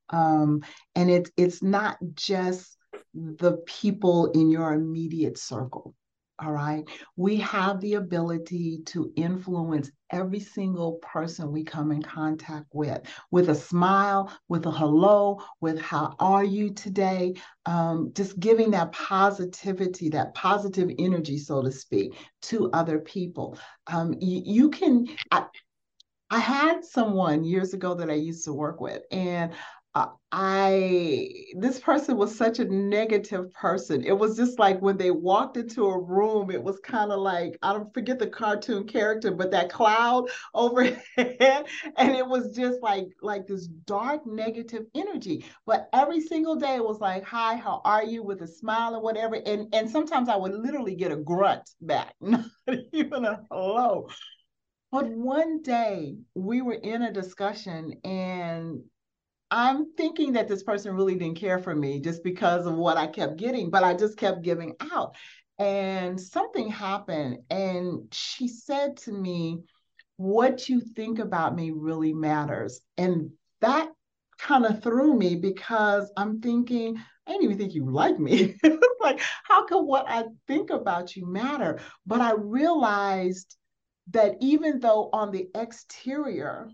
Um, 0.10 0.62
and 0.95 1.10
it, 1.10 1.30
it's 1.38 1.63
not 1.63 1.98
just 2.13 2.78
the 3.13 3.58
people 3.65 4.32
in 4.32 4.50
your 4.52 4.74
immediate 4.74 5.38
circle 5.38 5.95
all 6.38 6.52
right. 6.52 6.84
We 7.15 7.38
have 7.38 7.80
the 7.80 7.93
ability 7.93 8.82
to 8.88 9.12
influence 9.15 9.89
every 10.10 10.41
single 10.41 10.93
person 10.95 11.52
we 11.52 11.63
come 11.63 11.91
in 11.91 12.02
contact 12.02 12.65
with, 12.74 13.02
with 13.32 13.50
a 13.50 13.56
smile, 13.56 14.32
with 14.50 14.65
a 14.65 14.71
hello, 14.71 15.41
with 15.62 15.80
how 15.80 16.13
are 16.19 16.43
you 16.43 16.74
today? 16.74 17.36
Um, 17.65 18.12
just 18.13 18.38
giving 18.38 18.71
that 18.71 18.91
positivity, 18.91 20.10
that 20.10 20.34
positive 20.34 20.91
energy, 21.00 21.38
so 21.38 21.62
to 21.62 21.71
speak, 21.71 22.13
to 22.43 22.69
other 22.71 23.00
people. 23.00 23.58
Um, 23.88 24.13
you, 24.19 24.41
you 24.45 24.69
can. 24.71 25.08
I, 25.32 25.45
I 26.30 26.39
had 26.39 26.84
someone 26.84 27.43
years 27.45 27.74
ago 27.74 27.93
that 27.95 28.10
I 28.10 28.15
used 28.15 28.43
to 28.45 28.54
work 28.54 28.82
with, 28.82 29.04
and 29.12 29.54
Uh, 29.95 30.08
I 30.29 31.29
this 31.58 31.79
person 31.79 32.17
was 32.17 32.38
such 32.38 32.60
a 32.60 32.65
negative 32.65 33.53
person. 33.53 34.03
It 34.03 34.12
was 34.19 34.36
just 34.36 34.60
like 34.60 34.81
when 34.81 34.97
they 34.97 35.10
walked 35.10 35.55
into 35.55 35.86
a 35.86 35.97
room, 35.97 36.51
it 36.51 36.62
was 36.62 36.77
kind 36.79 37.13
of 37.13 37.19
like 37.21 37.58
I 37.62 37.71
don't 37.71 37.93
forget 37.93 38.19
the 38.19 38.27
cartoon 38.27 38.88
character, 38.88 39.31
but 39.31 39.51
that 39.51 39.69
cloud 39.71 40.29
overhead, 40.53 41.65
and 41.95 42.13
it 42.13 42.27
was 42.27 42.53
just 42.53 42.81
like 42.81 43.08
like 43.21 43.47
this 43.47 43.67
dark 43.67 44.27
negative 44.27 44.86
energy. 44.93 45.45
But 45.65 45.88
every 45.93 46.19
single 46.19 46.58
day 46.58 46.75
it 46.75 46.84
was 46.84 46.99
like, 46.99 47.23
"Hi, 47.23 47.55
how 47.55 47.81
are 47.86 48.03
you?" 48.03 48.21
with 48.21 48.41
a 48.41 48.47
smile 48.47 48.95
or 48.95 49.01
whatever. 49.01 49.36
And 49.45 49.73
and 49.73 49.89
sometimes 49.89 50.27
I 50.27 50.36
would 50.36 50.53
literally 50.53 50.95
get 50.95 51.13
a 51.13 51.17
grunt 51.17 51.69
back, 51.79 52.15
not 52.19 52.43
even 52.91 53.23
a 53.23 53.45
hello. 53.49 54.10
But 54.91 55.08
one 55.10 55.62
day 55.62 56.17
we 56.36 56.62
were 56.62 56.73
in 56.73 57.03
a 57.03 57.13
discussion 57.13 57.99
and 58.03 58.84
I'm 59.51 59.93
thinking 59.93 60.34
that 60.34 60.47
this 60.47 60.63
person 60.63 60.95
really 60.95 61.15
didn't 61.15 61.38
care 61.38 61.60
for 61.60 61.75
me 61.75 61.99
just 61.99 62.23
because 62.23 62.65
of 62.65 62.75
what 62.75 62.97
I 62.97 63.08
kept 63.08 63.38
getting, 63.38 63.69
but 63.69 63.84
I 63.84 63.93
just 63.93 64.17
kept 64.17 64.41
giving 64.41 64.75
out. 64.91 65.15
And 65.58 66.19
something 66.19 66.67
happened, 66.67 67.39
and 67.49 68.08
she 68.12 68.47
said 68.47 68.97
to 68.97 69.12
me, 69.12 69.60
What 70.17 70.67
you 70.67 70.81
think 70.81 71.19
about 71.19 71.55
me 71.55 71.71
really 71.71 72.13
matters. 72.13 72.81
And 72.97 73.31
that 73.62 73.89
kind 74.38 74.65
of 74.65 74.84
threw 74.84 75.15
me 75.17 75.36
because 75.36 76.12
I'm 76.17 76.41
thinking, 76.41 76.97
I 77.27 77.31
didn't 77.31 77.45
even 77.45 77.58
think 77.58 77.73
you 77.73 77.89
like 77.89 78.19
me. 78.19 78.55
like, 78.99 79.21
how 79.43 79.65
could 79.65 79.81
what 79.81 80.05
I 80.08 80.25
think 80.47 80.69
about 80.69 81.15
you 81.15 81.25
matter? 81.25 81.79
But 82.05 82.21
I 82.21 82.34
realized 82.34 83.55
that 84.12 84.36
even 84.41 84.79
though 84.79 85.10
on 85.13 85.31
the 85.31 85.47
exterior, 85.55 86.69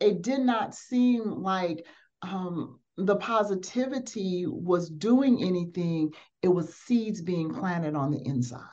it 0.00 0.22
did 0.22 0.40
not 0.40 0.74
seem 0.74 1.22
like 1.24 1.84
um, 2.22 2.80
the 2.96 3.16
positivity 3.16 4.46
was 4.46 4.88
doing 4.88 5.42
anything. 5.42 6.12
It 6.42 6.48
was 6.48 6.74
seeds 6.74 7.22
being 7.22 7.52
planted 7.52 7.94
on 7.94 8.10
the 8.10 8.20
inside. 8.24 8.68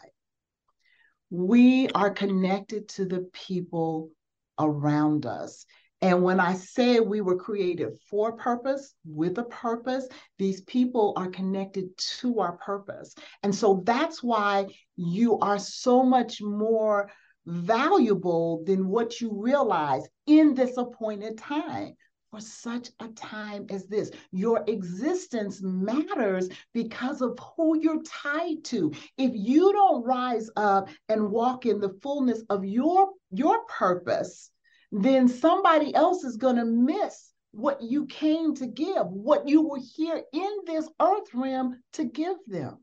We 1.30 1.90
are 1.90 2.12
connected 2.12 2.90
to 2.90 3.06
the 3.06 3.30
people 3.34 4.12
around 4.60 5.26
us. 5.26 5.66
And 6.04 6.24
when 6.24 6.40
I 6.40 6.56
say 6.56 7.00
we 7.00 7.22
were 7.22 7.38
created 7.38 7.90
for 8.10 8.32
purpose, 8.34 8.96
with 9.06 9.38
a 9.38 9.44
purpose, 9.44 10.08
these 10.40 10.62
people 10.62 11.14
are 11.16 11.30
connected 11.30 11.96
to 12.20 12.40
our 12.40 12.58
purpose. 12.58 13.14
And 13.44 13.54
so 13.54 13.84
that's 13.86 14.24
why 14.24 14.66
you 14.96 15.38
are 15.40 15.60
so 15.60 16.04
much 16.04 16.42
more 16.42 17.12
valuable 17.46 18.64
than 18.66 18.88
what 18.88 19.20
you 19.20 19.32
realize 19.34 20.08
in 20.28 20.54
this 20.54 20.78
appointed 20.78 21.38
time 21.38 21.96
for 22.32 22.40
such 22.40 22.90
a 23.02 23.10
time 23.10 23.66
as 23.70 23.86
this. 23.88 24.10
Your 24.32 24.64
existence 24.68 25.62
matters 25.62 26.50
because 26.74 27.22
of 27.22 27.38
who 27.56 27.78
you're 27.80 28.04
tied 28.04 28.64
to. 28.66 28.92
If 29.18 29.32
you 29.36 29.74
don't 29.74 30.04
rise 30.04 30.50
up 30.56 30.88
and 31.10 31.30
walk 31.30 31.66
in 31.66 31.80
the 31.80 31.98
fullness 32.02 32.42
of 32.50 32.64
your, 32.64 33.10
your 33.32 33.66
purpose, 33.66 34.50
then 34.92 35.28
somebody 35.28 35.94
else 35.94 36.24
is 36.24 36.38
going 36.38 36.56
to 36.56 36.66
miss 36.66 37.32
what 37.52 37.82
you 37.82 38.06
came 38.06 38.56
to 38.56 38.68
give, 38.68 39.08
what 39.08 39.48
you 39.48 39.62
were 39.68 39.82
here 39.96 40.22
in 40.32 40.58
this 40.66 40.88
earth 41.02 41.34
realm 41.34 41.82
to 41.94 42.06
give 42.06 42.38
them. 42.48 42.78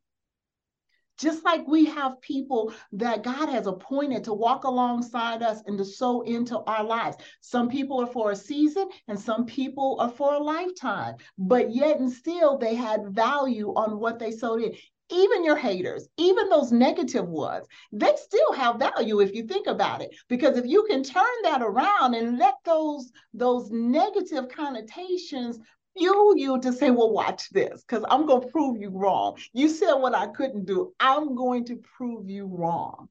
Just 1.19 1.45
like 1.45 1.67
we 1.67 1.85
have 1.87 2.21
people 2.21 2.73
that 2.93 3.23
God 3.23 3.49
has 3.49 3.67
appointed 3.67 4.25
to 4.25 4.35
walk 4.35 4.65
alongside 4.65 5.43
us 5.43 5.63
and 5.67 5.77
to 5.79 5.85
sow 5.85 6.23
into 6.23 6.59
our 6.61 6.85
lives. 6.85 7.17
Some 7.41 7.69
people 7.69 8.01
are 8.01 8.07
for 8.07 8.31
a 8.31 8.37
season 8.37 8.89
and 9.09 9.19
some 9.19 9.45
people 9.45 9.97
are 9.99 10.11
for 10.11 10.35
a 10.35 10.39
lifetime, 10.39 11.17
but 11.37 11.75
yet 11.75 11.99
and 11.99 12.13
still 12.13 12.57
they 12.57 12.75
had 12.75 13.09
value 13.09 13.71
on 13.75 13.99
what 13.99 14.19
they 14.19 14.31
sowed 14.31 14.63
in 14.63 14.75
even 15.11 15.45
your 15.45 15.57
haters, 15.57 16.09
even 16.17 16.49
those 16.49 16.71
negative 16.71 17.27
ones, 17.27 17.67
they 17.93 18.15
still 18.17 18.53
have 18.53 18.79
value 18.79 19.21
if 19.21 19.35
you 19.35 19.45
think 19.47 19.67
about 19.67 20.03
it. 20.03 20.15
Because 20.29 20.59
if 20.59 20.67
you 20.67 20.85
can 20.85 21.03
turn 21.03 21.25
that 21.45 21.63
around 21.63 22.15
and 22.15 22.39
let 22.39 22.55
those 22.65 23.11
those 23.33 23.71
negative 23.71 24.49
connotations 24.49 25.59
fuel 25.99 26.37
you 26.37 26.61
to 26.61 26.73
say, 26.73 26.91
well, 26.91 27.11
watch 27.11 27.51
this, 27.51 27.83
because 27.83 28.05
I'm 28.09 28.27
going 28.27 28.43
to 28.43 28.49
prove 28.49 28.81
you 28.81 28.91
wrong. 28.91 29.37
You 29.53 29.69
said 29.69 29.95
what 29.95 30.15
I 30.15 30.29
couldn't 30.29 30.67
do. 30.67 30.93
I'm 31.01 31.35
going 31.35 31.65
to 31.67 31.77
prove 31.77 32.29
you 32.31 32.47
wrong. 32.47 33.09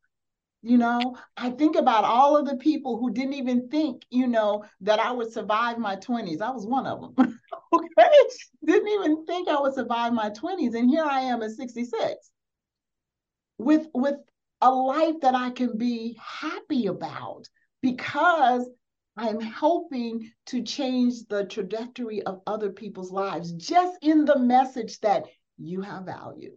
You 0.63 0.77
know, 0.77 1.17
I 1.37 1.51
think 1.51 1.75
about 1.75 2.03
all 2.03 2.35
of 2.35 2.45
the 2.45 2.57
people 2.57 2.97
who 2.97 3.11
didn't 3.11 3.35
even 3.35 3.69
think, 3.69 4.03
you 4.09 4.27
know, 4.27 4.65
that 4.81 4.99
I 4.99 5.11
would 5.11 5.31
survive 5.31 5.77
my 5.77 5.95
20s. 5.97 6.41
I 6.41 6.49
was 6.49 6.65
one 6.65 6.87
of 6.87 6.99
them. 7.01 7.39
okay. 7.73 8.09
Didn't 8.65 8.87
even 8.87 9.25
think 9.25 9.47
I 9.47 9.59
would 9.61 9.75
survive 9.75 10.13
my 10.13 10.29
20s. 10.31 10.75
And 10.75 10.89
here 10.89 11.05
I 11.05 11.21
am 11.21 11.43
at 11.43 11.51
66 11.51 12.31
with 13.57 13.87
with 13.93 14.17
a 14.61 14.71
life 14.71 15.15
that 15.21 15.35
I 15.35 15.51
can 15.51 15.77
be 15.77 16.17
happy 16.19 16.87
about 16.87 17.47
because 17.81 18.67
I'm 19.17 19.41
helping 19.41 20.31
to 20.47 20.61
change 20.61 21.25
the 21.27 21.45
trajectory 21.45 22.21
of 22.23 22.41
other 22.45 22.71
people's 22.71 23.11
lives 23.11 23.51
just 23.51 23.97
in 24.03 24.25
the 24.25 24.37
message 24.37 24.99
that 24.99 25.25
you 25.57 25.81
have 25.81 26.05
value. 26.05 26.55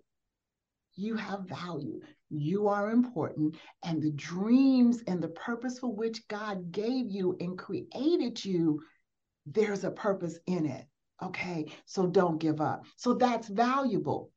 You 0.94 1.16
have 1.16 1.49
value. 1.49 2.01
You 2.29 2.68
are 2.68 2.90
important. 2.90 3.57
And 3.83 4.03
the 4.03 4.11
dreams 4.11 5.03
and 5.07 5.23
the 5.23 5.29
purpose 5.29 5.79
for 5.79 5.90
which 5.90 6.29
God 6.29 6.70
gave 6.70 7.11
you 7.11 7.35
and 7.40 7.57
created 7.59 8.44
you, 8.44 8.83
there's 9.46 9.85
a 9.85 9.90
purpose 9.90 10.38
in 10.46 10.66
it. 10.66 10.85
Okay. 11.23 11.66
So 11.87 12.07
don't 12.07 12.38
give 12.38 12.61
up. 12.61 12.85
So 12.96 13.14
that's 13.14 13.49
valuable. 13.49 14.31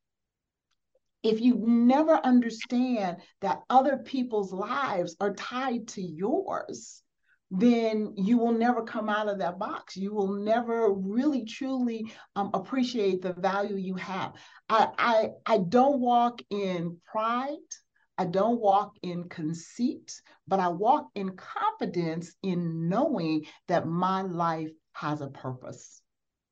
If 1.23 1.41
you 1.41 1.55
never 1.55 2.15
understand 2.15 3.17
that 3.41 3.63
other 3.69 3.97
people's 3.97 4.53
lives 4.53 5.15
are 5.19 5.33
tied 5.33 5.89
to 5.89 6.01
yours, 6.01 7.02
then 7.55 8.15
you 8.17 8.39
will 8.39 8.51
never 8.51 8.81
come 8.81 9.09
out 9.09 9.29
of 9.29 9.37
that 9.37 9.59
box. 9.59 9.95
You 9.95 10.11
will 10.11 10.33
never 10.33 10.91
really 10.91 11.45
truly 11.45 12.11
um, 12.35 12.49
appreciate 12.51 13.21
the 13.21 13.33
value 13.33 13.75
you 13.75 13.93
have. 13.93 14.33
I, 14.69 14.87
I, 14.97 15.29
I 15.45 15.57
don't 15.59 15.99
walk 15.99 16.41
in 16.49 16.97
pride. 17.05 17.57
I 18.17 18.25
don't 18.25 18.59
walk 18.59 18.95
in 19.03 19.29
conceit, 19.29 20.19
but 20.47 20.59
I 20.59 20.69
walk 20.69 21.09
in 21.13 21.35
confidence 21.35 22.33
in 22.41 22.89
knowing 22.89 23.45
that 23.67 23.87
my 23.87 24.23
life 24.23 24.71
has 24.93 25.21
a 25.21 25.27
purpose. 25.27 26.01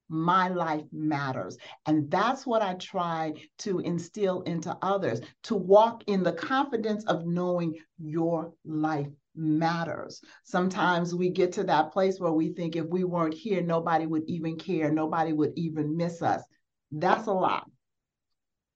My 0.07 0.49
life 0.49 0.83
matters. 0.91 1.57
And 1.87 2.11
that's 2.11 2.45
what 2.45 2.61
I 2.61 2.75
try 2.75 3.33
to 3.59 3.79
instill 3.79 4.41
into 4.41 4.77
others 4.83 5.21
to 5.43 5.55
walk 5.55 6.03
in 6.05 6.21
the 6.21 6.33
confidence 6.33 7.05
of 7.05 7.25
knowing 7.25 7.79
your 7.97 8.53
life 8.65 9.07
matters. 9.35 10.21
Sometimes 10.43 11.15
we 11.15 11.29
get 11.29 11.53
to 11.53 11.63
that 11.65 11.91
place 11.91 12.19
where 12.19 12.31
we 12.31 12.53
think 12.53 12.75
if 12.75 12.85
we 12.85 13.03
weren't 13.03 13.33
here, 13.33 13.61
nobody 13.61 14.05
would 14.05 14.23
even 14.27 14.57
care, 14.57 14.91
nobody 14.91 15.33
would 15.33 15.53
even 15.55 15.97
miss 15.97 16.21
us. 16.21 16.43
That's 16.91 17.27
a 17.27 17.33
lie. 17.33 17.63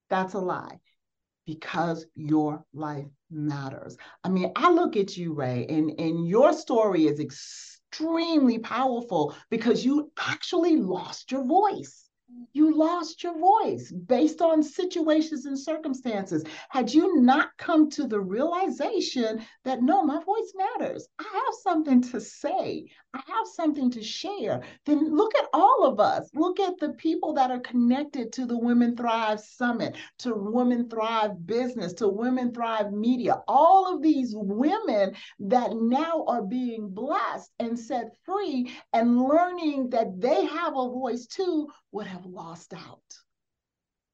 That's 0.09 0.33
a 0.33 0.39
lie 0.39 0.79
because 1.45 2.05
your 2.15 2.63
life 2.73 3.07
matters. 3.29 3.97
I 4.23 4.29
mean, 4.29 4.51
I 4.55 4.71
look 4.71 4.95
at 4.97 5.17
you, 5.17 5.33
Ray, 5.33 5.65
and, 5.67 5.99
and 5.99 6.27
your 6.27 6.53
story 6.53 7.05
is 7.07 7.19
extremely 7.19 8.59
powerful 8.59 9.35
because 9.49 9.85
you 9.85 10.11
actually 10.17 10.77
lost 10.77 11.31
your 11.31 11.45
voice 11.45 12.04
you 12.53 12.75
lost 12.75 13.23
your 13.23 13.37
voice 13.37 13.91
based 13.91 14.41
on 14.41 14.63
situations 14.63 15.45
and 15.45 15.59
circumstances. 15.59 16.43
Had 16.69 16.93
you 16.93 17.21
not 17.21 17.49
come 17.57 17.89
to 17.91 18.07
the 18.07 18.19
realization 18.19 19.45
that 19.63 19.81
no, 19.81 20.03
my 20.03 20.23
voice 20.23 20.53
matters, 20.55 21.07
I 21.19 21.23
have 21.23 21.53
something 21.61 22.01
to 22.01 22.19
say, 22.19 22.87
I 23.13 23.21
have 23.27 23.47
something 23.53 23.91
to 23.91 24.03
share, 24.03 24.63
then 24.85 25.15
look 25.15 25.35
at 25.37 25.47
all 25.53 25.85
of 25.85 25.99
us. 25.99 26.29
Look 26.33 26.59
at 26.59 26.77
the 26.79 26.89
people 26.93 27.33
that 27.33 27.51
are 27.51 27.59
connected 27.59 28.33
to 28.33 28.45
the 28.45 28.57
Women 28.57 28.95
Thrive 28.95 29.39
Summit, 29.39 29.95
to 30.19 30.33
Women 30.35 30.89
Thrive 30.89 31.45
Business, 31.45 31.93
to 31.93 32.07
Women 32.07 32.53
Thrive 32.53 32.91
Media. 32.91 33.41
All 33.47 33.93
of 33.93 34.01
these 34.01 34.33
women 34.35 35.15
that 35.39 35.71
now 35.73 36.25
are 36.27 36.43
being 36.43 36.89
blessed 36.89 37.51
and 37.59 37.77
set 37.77 38.15
free 38.25 38.71
and 38.93 39.17
learning 39.17 39.89
that 39.91 40.19
they 40.19 40.45
have 40.45 40.73
a 40.75 40.89
voice 40.89 41.25
too 41.27 41.67
would 41.95 42.07
have 42.07 42.25
lost 42.25 42.73
out. 42.73 43.09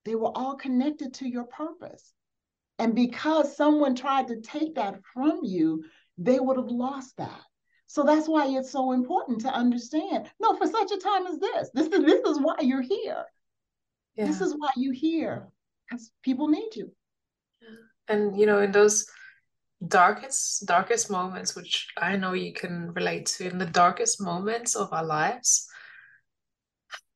They 0.06 0.14
were 0.14 0.32
all 0.36 0.56
connected 0.56 1.16
to 1.16 1.28
your 1.28 1.46
purpose. 1.46 2.14
And 2.78 2.94
because 2.96 3.58
someone 3.58 3.96
tried 3.96 4.28
to 4.28 4.40
take 4.40 4.76
that 4.76 5.02
from 5.14 5.40
you, 5.44 5.84
they 6.18 6.40
would 6.40 6.58
have 6.58 6.70
lost 6.70 7.18
that. 7.18 7.42
So 7.88 8.04
that's 8.04 8.28
why 8.28 8.48
it's 8.48 8.72
so 8.72 8.92
important 8.92 9.42
to 9.42 9.50
understand. 9.50 10.30
No, 10.40 10.56
for 10.56 10.68
such 10.68 10.92
a 10.92 10.98
time 10.98 11.26
as 11.26 11.40
this, 11.40 11.70
this 11.74 11.88
is 11.88 12.06
this 12.06 12.22
is 12.22 12.40
why 12.40 12.56
you're 12.62 12.82
here. 12.82 13.26
Yeah. 14.16 14.28
This 14.28 14.42
is 14.42 14.54
why 14.58 14.70
you're 14.78 14.94
here. 14.94 15.48
Because 15.90 16.12
people 16.22 16.48
need 16.48 16.76
you. 16.76 16.92
And 18.08 18.40
you 18.40 18.46
know, 18.46 18.60
in 18.60 18.72
those 18.72 19.08
darkest, 19.88 20.68
darkest 20.68 21.10
moments, 21.10 21.56
which 21.56 21.88
I 21.98 22.16
know 22.16 22.34
you 22.34 22.54
can 22.54 22.94
relate 22.94 23.26
to, 23.38 23.50
in 23.50 23.58
the 23.58 23.66
darkest 23.66 24.22
moments 24.22 24.76
of 24.76 24.94
our 24.94 25.04
lives, 25.04 25.68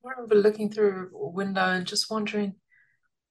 I 0.06 0.12
remember 0.12 0.36
looking 0.36 0.70
through 0.70 1.10
a 1.16 1.30
window 1.30 1.66
and 1.66 1.86
just 1.86 2.12
wondering, 2.12 2.56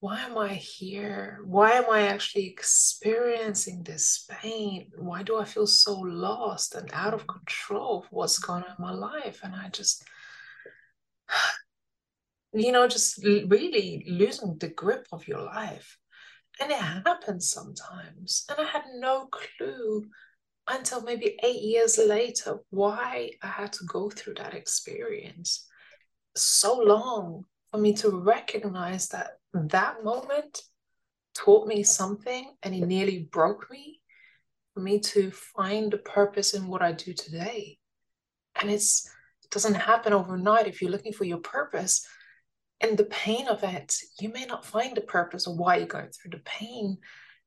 why 0.00 0.20
am 0.22 0.36
I 0.36 0.54
here? 0.54 1.40
Why 1.44 1.72
am 1.72 1.84
I 1.88 2.08
actually 2.08 2.46
experiencing 2.48 3.84
this 3.84 4.26
pain? 4.28 4.90
Why 4.96 5.22
do 5.22 5.38
I 5.38 5.44
feel 5.44 5.66
so 5.66 5.94
lost 5.98 6.74
and 6.74 6.90
out 6.92 7.14
of 7.14 7.26
control 7.26 8.00
of 8.00 8.06
what's 8.10 8.38
going 8.38 8.64
on 8.64 8.70
in 8.76 8.84
my 8.84 8.92
life? 8.92 9.40
And 9.42 9.54
I 9.54 9.68
just, 9.68 10.04
you 12.52 12.72
know, 12.72 12.88
just 12.88 13.24
really 13.24 14.04
losing 14.08 14.58
the 14.58 14.68
grip 14.68 15.06
of 15.12 15.28
your 15.28 15.42
life. 15.42 15.96
And 16.60 16.72
it 16.72 16.78
happens 16.78 17.50
sometimes. 17.50 18.44
And 18.48 18.66
I 18.66 18.70
had 18.70 18.84
no 18.96 19.26
clue 19.26 20.06
until 20.66 21.02
maybe 21.02 21.38
eight 21.42 21.62
years 21.62 21.98
later 21.98 22.58
why 22.70 23.30
I 23.42 23.46
had 23.46 23.72
to 23.74 23.84
go 23.86 24.10
through 24.10 24.34
that 24.34 24.54
experience 24.54 25.68
so 26.36 26.78
long 26.78 27.44
for 27.70 27.78
me 27.78 27.92
to 27.94 28.10
recognize 28.10 29.08
that 29.08 29.38
that 29.52 30.04
moment 30.04 30.62
taught 31.34 31.66
me 31.66 31.82
something 31.82 32.54
and 32.62 32.74
it 32.74 32.86
nearly 32.86 33.28
broke 33.30 33.70
me 33.70 34.00
for 34.72 34.80
me 34.80 34.98
to 34.98 35.30
find 35.30 35.94
a 35.94 35.98
purpose 35.98 36.54
in 36.54 36.66
what 36.66 36.82
I 36.82 36.92
do 36.92 37.12
today. 37.12 37.78
And 38.60 38.70
it's 38.70 39.08
it 39.42 39.50
doesn't 39.50 39.74
happen 39.74 40.12
overnight 40.12 40.66
if 40.66 40.80
you're 40.80 40.90
looking 40.90 41.12
for 41.12 41.24
your 41.24 41.38
purpose. 41.38 42.06
And 42.80 42.98
the 42.98 43.04
pain 43.04 43.46
of 43.48 43.62
it, 43.62 43.96
you 44.20 44.30
may 44.30 44.44
not 44.44 44.64
find 44.64 44.96
the 44.96 45.00
purpose 45.00 45.46
of 45.46 45.56
why 45.56 45.76
you're 45.76 45.86
going 45.86 46.10
through 46.10 46.32
the 46.32 46.42
pain. 46.44 46.98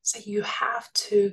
So 0.01 0.19
you 0.23 0.41
have 0.43 0.91
to 0.93 1.31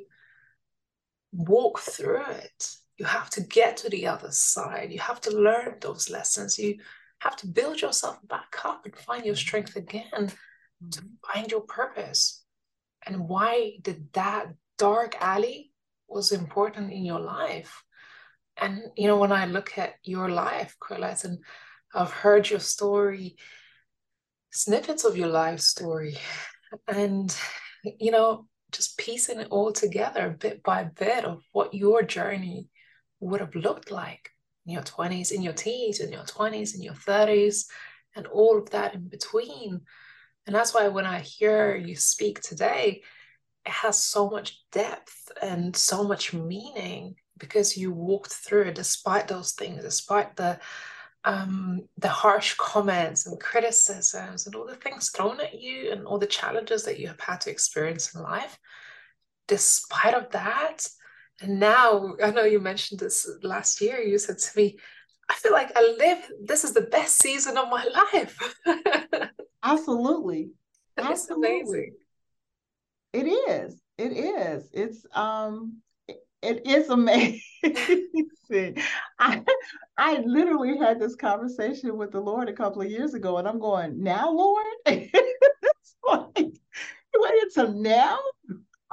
walk 1.33 1.79
through 1.79 2.25
it. 2.27 2.77
You 2.99 3.07
have 3.07 3.31
to 3.31 3.41
get 3.41 3.77
to 3.79 3.89
the 3.89 4.07
other 4.07 4.31
side. 4.31 4.93
You 4.93 5.01
have 5.01 5.21
to 5.23 5.31
learn 5.31 5.77
those 5.81 6.11
lessons. 6.11 6.59
You 6.59 6.79
have 7.25 7.37
to 7.37 7.47
build 7.47 7.81
yourself 7.81 8.19
back 8.29 8.55
up 8.65 8.85
and 8.85 8.95
find 8.95 9.25
your 9.25 9.35
strength 9.35 9.77
again 9.77 10.05
mm-hmm. 10.15 10.91
to 10.91 11.03
find 11.33 11.51
your 11.51 11.63
purpose. 11.63 12.45
And 13.07 13.29
why 13.29 13.79
did 13.81 14.13
that 14.13 14.49
dark 14.79 15.17
alley 15.21 15.73
was 16.07 16.33
important 16.33 16.93
in 16.93 17.05
your 17.05 17.21
life? 17.21 17.83
And 18.57 18.83
you 18.97 19.09
know, 19.09 19.17
when 19.17 19.33
I 19.33 19.47
look 19.47 19.79
at 19.79 19.95
your 20.05 20.29
life, 20.29 20.77
Coylette, 20.81 21.25
and 21.25 21.39
I've 21.95 22.13
heard 22.13 22.49
your 22.49 22.61
story, 22.61 23.37
snippets 24.53 25.05
of 25.05 25.17
your 25.17 25.29
life 25.29 25.61
story, 25.61 26.17
and 26.87 27.35
you 27.99 28.11
know, 28.11 28.47
just 28.71 28.99
piecing 28.99 29.41
it 29.41 29.49
all 29.51 29.73
together 29.73 30.37
bit 30.39 30.63
by 30.63 30.85
bit 30.85 31.25
of 31.25 31.43
what 31.53 31.75
your 31.75 32.03
journey 32.03 32.69
would 33.21 33.41
have 33.41 33.55
looked 33.55 33.91
like 33.91 34.31
in 34.67 34.73
your 34.73 34.83
20s, 34.83 35.33
in 35.33 35.43
your 35.43 35.53
teens, 35.53 36.01
in 36.01 36.13
your 36.13 36.23
20s, 36.23 36.75
in 36.75 36.83
your 36.83 36.95
30s, 36.95 37.67
and 38.17 38.27
all 38.27 38.59
of 38.59 38.71
that 38.71 38.95
in 38.95 39.09
between. 39.09 39.81
And 40.47 40.55
that's 40.55 40.75
why 40.75 40.89
when 40.89 41.07
I 41.07 41.21
hear 41.21 41.77
you 41.77 41.97
speak 41.97 42.41
today, 42.41 43.03
it 43.65 43.73
has 43.73 44.03
so 44.03 44.29
much 44.29 44.63
depth 44.73 45.31
and 45.41 45.75
so 45.75 46.05
much 46.05 46.35
meaning 46.35 47.15
because 47.39 47.77
you 47.77 47.93
walked 47.93 48.33
through 48.33 48.63
it 48.65 48.75
despite 48.75 49.29
those 49.29 49.53
things, 49.53 49.83
despite 49.83 50.37
the 50.37 50.59
um, 51.27 51.89
the 51.97 52.09
harsh 52.09 52.55
comments 52.59 53.27
and 53.27 53.41
criticisms 53.41 54.45
and 54.45 54.55
all 54.55 54.67
the 54.67 54.77
things 54.77 55.09
thrown 55.09 55.41
at 55.41 55.59
you 55.59 55.91
and 55.91 56.05
all 56.05 56.19
the 56.19 56.27
challenges 56.27 56.85
that 56.85 56.99
you 56.99 57.09
have 57.09 57.21
had 57.21 57.41
to 57.43 57.51
experience 57.51 58.15
in 58.15 58.23
life. 58.23 58.59
Despite 59.49 60.13
of 60.13 60.31
that, 60.33 60.87
and 61.41 61.59
now 61.61 62.15
I 62.23 62.31
know 62.31 62.45
you 62.45 62.61
mentioned 62.61 63.01
this 63.01 63.29
last 63.43 63.81
year. 63.81 64.01
You 64.01 64.19
said 64.19 64.39
to 64.39 64.57
me, 64.57 64.79
"I 65.29 65.35
feel 65.35 65.53
like 65.53 65.73
I 65.77 65.83
live. 65.99 66.31
This 66.43 66.65
is 66.65 66.73
the 66.73 66.83
best 66.83 67.21
season 67.21 67.57
of 67.57 67.69
my 67.69 67.85
life." 68.13 68.39
Absolutely, 69.63 70.51
absolutely. 70.99 71.59
Amazing. 71.59 71.95
It 73.13 73.27
is. 73.27 73.81
It 73.97 74.13
is. 74.13 74.69
It's 74.73 75.07
um 75.15 75.81
it 76.43 76.67
is 76.67 76.91
amazing. 76.91 77.41
I 79.19 79.43
I 79.97 80.19
literally 80.27 80.77
had 80.77 81.01
this 81.01 81.17
conversation 81.17 81.97
with 81.97 82.13
the 82.13 82.21
Lord 82.21 82.49
a 82.49 82.53
couple 82.53 82.83
of 82.83 82.91
years 82.91 83.15
ago, 83.15 83.39
and 83.39 83.49
I'm 83.49 83.59
going, 83.59 84.03
now, 84.03 84.31
Lord? 84.31 84.67
it's 84.87 85.97
like 86.07 86.39
you 86.39 86.53
waited 87.15 87.43
until 87.45 87.73
now? 87.73 88.19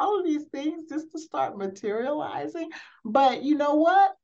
All 0.01 0.19
of 0.19 0.25
these 0.25 0.45
things 0.45 0.89
just 0.89 1.11
to 1.11 1.19
start 1.19 1.57
materializing. 1.57 2.69
But 3.05 3.43
you 3.43 3.55
know 3.55 3.75
what? 3.75 4.15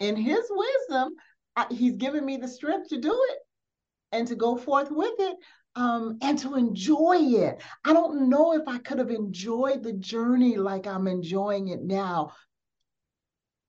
In 0.00 0.16
his 0.16 0.44
wisdom, 0.50 1.14
I, 1.54 1.66
he's 1.70 1.96
given 1.96 2.24
me 2.24 2.36
the 2.36 2.48
strength 2.48 2.88
to 2.88 3.00
do 3.00 3.12
it 3.30 3.38
and 4.12 4.26
to 4.26 4.34
go 4.34 4.56
forth 4.56 4.90
with 4.90 5.14
it 5.18 5.36
um, 5.76 6.18
and 6.20 6.38
to 6.40 6.56
enjoy 6.56 7.16
it. 7.18 7.62
I 7.84 7.92
don't 7.92 8.28
know 8.28 8.54
if 8.54 8.62
I 8.66 8.78
could 8.78 8.98
have 8.98 9.10
enjoyed 9.10 9.82
the 9.82 9.92
journey 9.92 10.56
like 10.56 10.86
I'm 10.86 11.06
enjoying 11.06 11.68
it 11.68 11.82
now. 11.82 12.32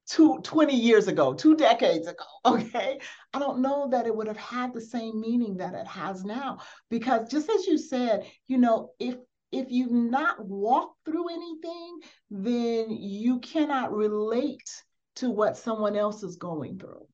Two, 0.08 0.40
20 0.44 0.76
years 0.76 1.08
ago, 1.08 1.34
two 1.34 1.56
decades 1.56 2.08
ago, 2.08 2.26
okay? 2.46 3.00
I 3.34 3.40
don't 3.40 3.62
know 3.62 3.88
that 3.92 4.08
it 4.08 4.16
would 4.16 4.28
have 4.28 4.38
had 4.38 4.74
the 4.74 4.82
same 4.82 5.22
meaning 5.22 5.58
that 5.58 5.76
it 5.76 5.88
has 5.88 6.26
now. 6.26 6.60
Because 6.90 7.30
just 7.30 7.50
as 7.50 7.68
you 7.68 7.78
said, 7.78 8.26
you 8.48 8.58
know, 8.58 8.92
if 9.00 9.16
if 9.52 9.70
you've 9.70 9.92
not 9.92 10.46
walked 10.46 11.04
through 11.06 11.30
anything, 11.30 12.00
then 12.30 12.90
you 12.90 13.40
cannot 13.40 13.94
relate 13.94 14.84
to 15.18 15.30
what 15.30 15.58
someone 15.58 15.96
else 15.96 16.24
is 16.24 16.38
going 16.38 16.80
through. 16.80 17.06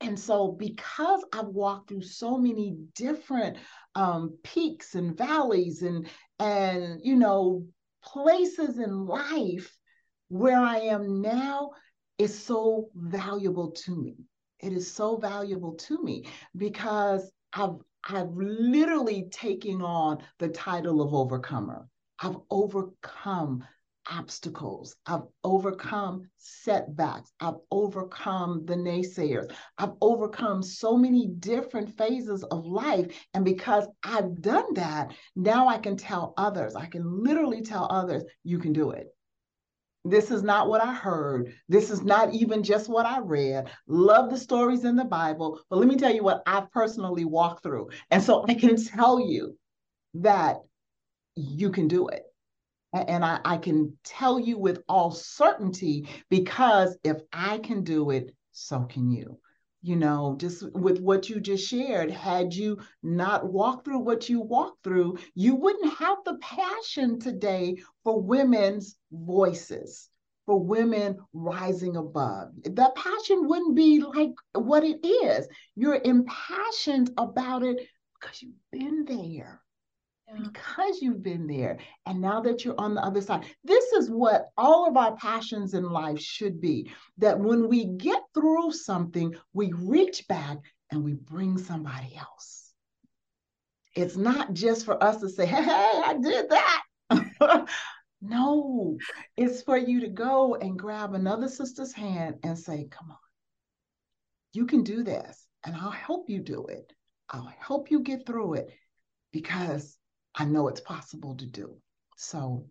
And 0.00 0.18
so, 0.18 0.52
because 0.52 1.24
I've 1.32 1.46
walked 1.46 1.88
through 1.88 2.02
so 2.02 2.36
many 2.38 2.76
different 2.94 3.56
um, 3.94 4.36
peaks 4.44 4.94
and 4.94 5.16
valleys 5.16 5.82
and 5.82 6.08
and 6.38 7.00
you 7.02 7.16
know 7.16 7.66
places 8.04 8.78
in 8.78 9.06
life, 9.06 9.74
where 10.28 10.60
I 10.60 10.78
am 10.78 11.22
now 11.22 11.70
is 12.18 12.38
so 12.38 12.90
valuable 12.94 13.72
to 13.72 13.96
me. 13.96 14.16
It 14.60 14.72
is 14.72 14.92
so 14.92 15.16
valuable 15.16 15.74
to 15.74 16.02
me 16.02 16.26
because 16.56 17.30
I've 17.52 17.76
I've 18.08 18.30
literally 18.34 19.28
taken 19.30 19.82
on 19.82 20.18
the 20.38 20.48
title 20.48 21.02
of 21.02 21.12
overcomer. 21.12 21.88
I've 22.20 22.36
overcome 22.50 23.64
obstacles. 24.08 24.94
I've 25.06 25.24
overcome 25.42 26.28
setbacks. 26.38 27.32
I've 27.40 27.56
overcome 27.72 28.64
the 28.64 28.76
naysayers. 28.76 29.52
I've 29.78 29.94
overcome 30.00 30.62
so 30.62 30.96
many 30.96 31.26
different 31.26 31.96
phases 31.96 32.44
of 32.44 32.64
life. 32.64 33.26
And 33.34 33.44
because 33.44 33.88
I've 34.04 34.40
done 34.40 34.74
that, 34.74 35.12
now 35.34 35.66
I 35.66 35.78
can 35.78 35.96
tell 35.96 36.34
others, 36.36 36.76
I 36.76 36.86
can 36.86 37.24
literally 37.24 37.62
tell 37.62 37.88
others, 37.90 38.22
you 38.44 38.58
can 38.58 38.72
do 38.72 38.90
it. 38.90 39.08
This 40.10 40.30
is 40.30 40.42
not 40.42 40.68
what 40.68 40.80
I 40.80 40.92
heard. 40.92 41.52
This 41.68 41.90
is 41.90 42.02
not 42.02 42.32
even 42.32 42.62
just 42.62 42.88
what 42.88 43.06
I 43.06 43.18
read. 43.18 43.68
Love 43.86 44.30
the 44.30 44.38
stories 44.38 44.84
in 44.84 44.96
the 44.96 45.04
Bible. 45.04 45.60
But 45.68 45.78
let 45.78 45.88
me 45.88 45.96
tell 45.96 46.14
you 46.14 46.22
what 46.22 46.42
I've 46.46 46.70
personally 46.70 47.24
walked 47.24 47.62
through. 47.62 47.90
And 48.10 48.22
so 48.22 48.44
I 48.48 48.54
can 48.54 48.76
tell 48.76 49.20
you 49.20 49.58
that 50.14 50.58
you 51.34 51.70
can 51.70 51.88
do 51.88 52.08
it. 52.08 52.22
And 52.92 53.24
I, 53.24 53.40
I 53.44 53.56
can 53.58 53.98
tell 54.04 54.38
you 54.38 54.58
with 54.58 54.82
all 54.88 55.10
certainty 55.10 56.08
because 56.30 56.96
if 57.04 57.18
I 57.32 57.58
can 57.58 57.82
do 57.82 58.10
it, 58.10 58.34
so 58.52 58.84
can 58.84 59.10
you. 59.10 59.38
You 59.86 59.94
know, 59.94 60.34
just 60.36 60.68
with 60.72 60.98
what 60.98 61.30
you 61.30 61.38
just 61.38 61.68
shared, 61.68 62.10
had 62.10 62.52
you 62.52 62.80
not 63.04 63.52
walked 63.52 63.84
through 63.84 64.00
what 64.00 64.28
you 64.28 64.40
walked 64.40 64.82
through, 64.82 65.16
you 65.36 65.54
wouldn't 65.54 65.94
have 65.94 66.18
the 66.24 66.38
passion 66.38 67.20
today 67.20 67.76
for 68.02 68.20
women's 68.20 68.96
voices, 69.12 70.10
for 70.44 70.58
women 70.60 71.20
rising 71.32 71.94
above. 71.94 72.48
That 72.64 72.96
passion 72.96 73.46
wouldn't 73.46 73.76
be 73.76 74.02
like 74.02 74.32
what 74.54 74.82
it 74.82 75.06
is. 75.06 75.46
You're 75.76 76.00
impassioned 76.04 77.12
about 77.16 77.62
it 77.62 77.78
because 78.20 78.42
you've 78.42 78.58
been 78.72 79.04
there 79.04 79.62
because 80.34 81.00
you've 81.00 81.22
been 81.22 81.46
there 81.46 81.78
and 82.04 82.20
now 82.20 82.40
that 82.40 82.64
you're 82.64 82.78
on 82.78 82.94
the 82.94 83.04
other 83.04 83.20
side. 83.20 83.44
This 83.64 83.92
is 83.92 84.10
what 84.10 84.46
all 84.56 84.88
of 84.88 84.96
our 84.96 85.16
passions 85.16 85.74
in 85.74 85.84
life 85.84 86.20
should 86.20 86.60
be 86.60 86.90
that 87.18 87.38
when 87.38 87.68
we 87.68 87.84
get 87.84 88.22
through 88.34 88.72
something 88.72 89.34
we 89.52 89.72
reach 89.72 90.26
back 90.28 90.58
and 90.90 91.04
we 91.04 91.14
bring 91.14 91.58
somebody 91.58 92.16
else. 92.16 92.72
It's 93.94 94.16
not 94.16 94.52
just 94.52 94.84
for 94.84 95.02
us 95.02 95.20
to 95.20 95.28
say 95.28 95.46
hey, 95.46 95.62
hey 95.62 96.02
i 96.04 96.16
did 96.20 96.50
that. 96.50 96.82
No 98.22 98.96
it's 99.36 99.62
for 99.62 99.76
you 99.76 100.00
to 100.00 100.08
go 100.08 100.56
and 100.56 100.78
grab 100.78 101.14
another 101.14 101.48
sister's 101.48 101.92
hand 101.92 102.36
and 102.42 102.58
say 102.58 102.88
come 102.90 103.10
on. 103.10 103.18
You 104.52 104.66
can 104.66 104.82
do 104.82 105.04
this 105.04 105.46
and 105.64 105.76
i'll 105.76 105.90
help 105.90 106.28
you 106.28 106.40
do 106.40 106.66
it. 106.66 106.92
I'll 107.30 107.52
help 107.58 107.90
you 107.90 108.00
get 108.00 108.26
through 108.26 108.54
it 108.54 108.70
because 109.32 109.96
I 110.36 110.44
know 110.44 110.68
it's 110.68 110.80
possible 110.80 111.34
to 111.36 111.46
do. 111.46 111.76
So, 112.16 112.66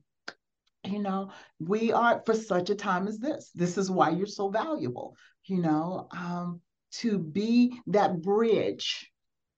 you 0.84 1.00
know, 1.00 1.32
we 1.60 1.92
are 1.92 2.22
for 2.26 2.36
such 2.36 2.70
a 2.70 2.76
time 2.76 3.08
as 3.08 3.18
this. 3.18 3.50
This 3.56 3.78
is 3.78 3.90
why 3.90 4.12
you're 4.12 4.28
so 4.28 4.50
valuable, 4.50 5.18
you 5.46 5.62
know, 5.62 6.08
um, 6.12 6.62
to 7.00 7.18
be 7.18 7.80
that 7.88 8.22
bridge 8.22 9.12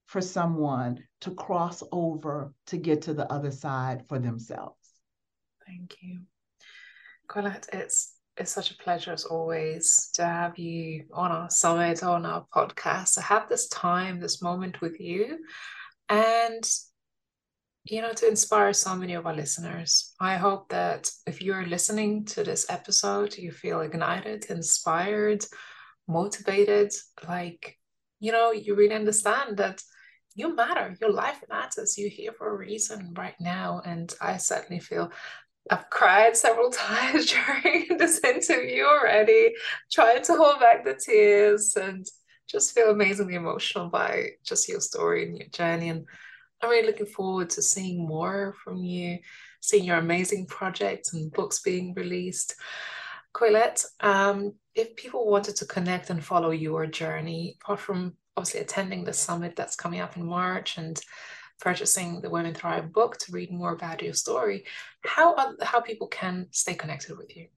for 0.06 0.22
someone 0.22 1.04
to 1.22 1.32
cross 1.32 1.84
over 1.92 2.54
to 2.68 2.78
get 2.78 3.04
to 3.04 3.14
the 3.14 3.32
other 3.32 3.52
side 3.52 4.06
for 4.08 4.20
themselves. 4.20 4.78
Thank 5.66 5.98
you. 6.02 6.22
Coylette, 7.28 7.68
it's 7.74 8.14
it's 8.38 8.52
such 8.52 8.72
a 8.72 8.78
pleasure 8.78 9.12
as 9.12 9.26
always 9.26 10.12
to 10.14 10.24
have 10.24 10.58
you 10.58 11.06
on 11.12 11.32
our 11.32 11.50
summit, 11.50 12.04
on 12.04 12.26
our 12.26 12.46
podcast, 12.56 13.16
to 13.16 13.22
have 13.22 13.50
this 13.50 13.68
time, 13.68 14.20
this 14.20 14.42
moment 14.42 14.80
with 14.80 15.00
you. 15.00 15.40
And 16.08 16.64
you 17.90 18.02
know, 18.02 18.14
to 18.14 18.28
inspire 18.28 18.74
so 18.74 18.96
many 18.96 19.14
of 19.14 19.26
our 19.26 19.36
listeners. 19.36 20.14
I 20.20 20.36
hope 20.36 20.70
that 20.70 21.10
if 21.26 21.42
you're 21.42 21.66
listening 21.66 22.26
to 22.26 22.44
this 22.44 22.66
episode, 22.70 23.38
you 23.38 23.52
feel 23.52 23.82
ignited, 23.82 24.46
inspired, 24.50 25.46
motivated, 26.08 26.92
like, 27.28 27.78
you 28.20 28.32
know, 28.32 28.52
you 28.52 28.76
really 28.76 28.96
understand 28.96 29.58
that 29.58 29.82
you 30.36 30.56
matter, 30.56 30.96
your 31.00 31.12
life 31.12 31.42
matters, 31.50 31.98
you're 31.98 32.10
here 32.10 32.32
for 32.32 32.54
a 32.54 32.58
reason 32.58 33.14
right 33.18 33.36
now. 33.40 33.82
And 33.86 34.14
I 34.22 34.38
certainly 34.38 34.80
feel 34.80 35.12
I've 35.70 35.90
cried 35.90 36.36
several 36.36 36.70
times 36.72 37.26
during 37.32 37.98
this 37.98 38.20
interview 38.24 38.84
already, 38.84 39.54
trying 39.92 40.24
to 40.24 40.36
hold 40.36 40.60
back 40.60 40.84
the 40.84 40.94
tears 40.94 41.76
and 41.76 42.06
just 42.48 42.74
feel 42.74 42.92
amazingly 42.92 43.36
emotional 43.36 43.90
by 43.90 44.30
just 44.46 44.70
your 44.70 44.80
story 44.80 45.26
and 45.26 45.38
your 45.38 45.50
journey. 45.50 45.90
And 45.90 46.06
I'm 46.62 46.70
really 46.70 46.88
looking 46.88 47.06
forward 47.06 47.50
to 47.52 47.62
seeing 47.62 48.08
more 48.08 48.56
from 48.64 48.84
you, 48.84 49.20
seeing 49.62 49.84
your 49.84 49.98
amazing 49.98 50.48
projects 50.48 51.14
and 51.14 51.32
books 51.32 51.62
being 51.62 51.94
released. 51.94 52.56
Coylette, 53.34 53.86
um, 54.00 54.54
if 54.74 54.96
people 54.96 55.30
wanted 55.30 55.56
to 55.58 55.66
connect 55.66 56.10
and 56.10 56.24
follow 56.24 56.50
your 56.50 56.88
journey, 56.88 57.58
apart 57.62 57.80
from 57.80 58.16
obviously 58.36 58.62
attending 58.62 59.04
the 59.04 59.14
summit 59.14 59.56
that's 59.56 59.76
coming 59.76 60.00
up 60.00 60.18
in 60.18 60.26
March 60.26 60.78
and 60.78 61.00
purchasing 61.60 62.22
the 62.22 62.30
Women 62.30 62.54
Thrive 62.54 62.92
book 62.92 63.18
to 63.18 63.32
read 63.32 63.52
more 63.52 63.74
about 63.74 64.02
your 64.02 64.14
story, 64.14 64.66
how 65.04 65.36
how 65.62 65.82
people 65.82 66.08
can 66.08 66.48
stay 66.52 66.74
connected 66.74 67.18
with 67.18 67.36
you? 67.36 67.48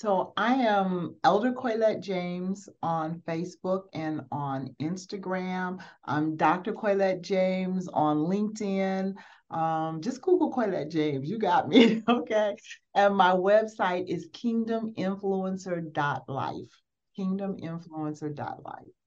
So 0.00 0.32
I 0.34 0.54
am 0.54 1.16
Elder 1.24 1.52
Coylette 1.52 2.00
James 2.00 2.70
on 2.82 3.20
Facebook 3.28 3.82
and 3.92 4.22
on 4.32 4.74
Instagram. 4.80 5.78
I'm 6.06 6.38
Dr. 6.38 6.72
Coylette 6.72 7.20
James 7.20 7.86
on 7.88 8.20
LinkedIn. 8.20 9.14
Um, 9.50 10.00
just 10.00 10.22
Google 10.22 10.50
Coylette 10.50 10.90
James. 10.90 11.28
You 11.28 11.38
got 11.38 11.68
me. 11.68 12.02
okay. 12.08 12.56
And 12.94 13.14
my 13.14 13.32
website 13.32 14.08
is 14.08 14.30
kingdominfluencer.life. 14.30 16.80
Kingdominfluencer.life. 17.18 18.99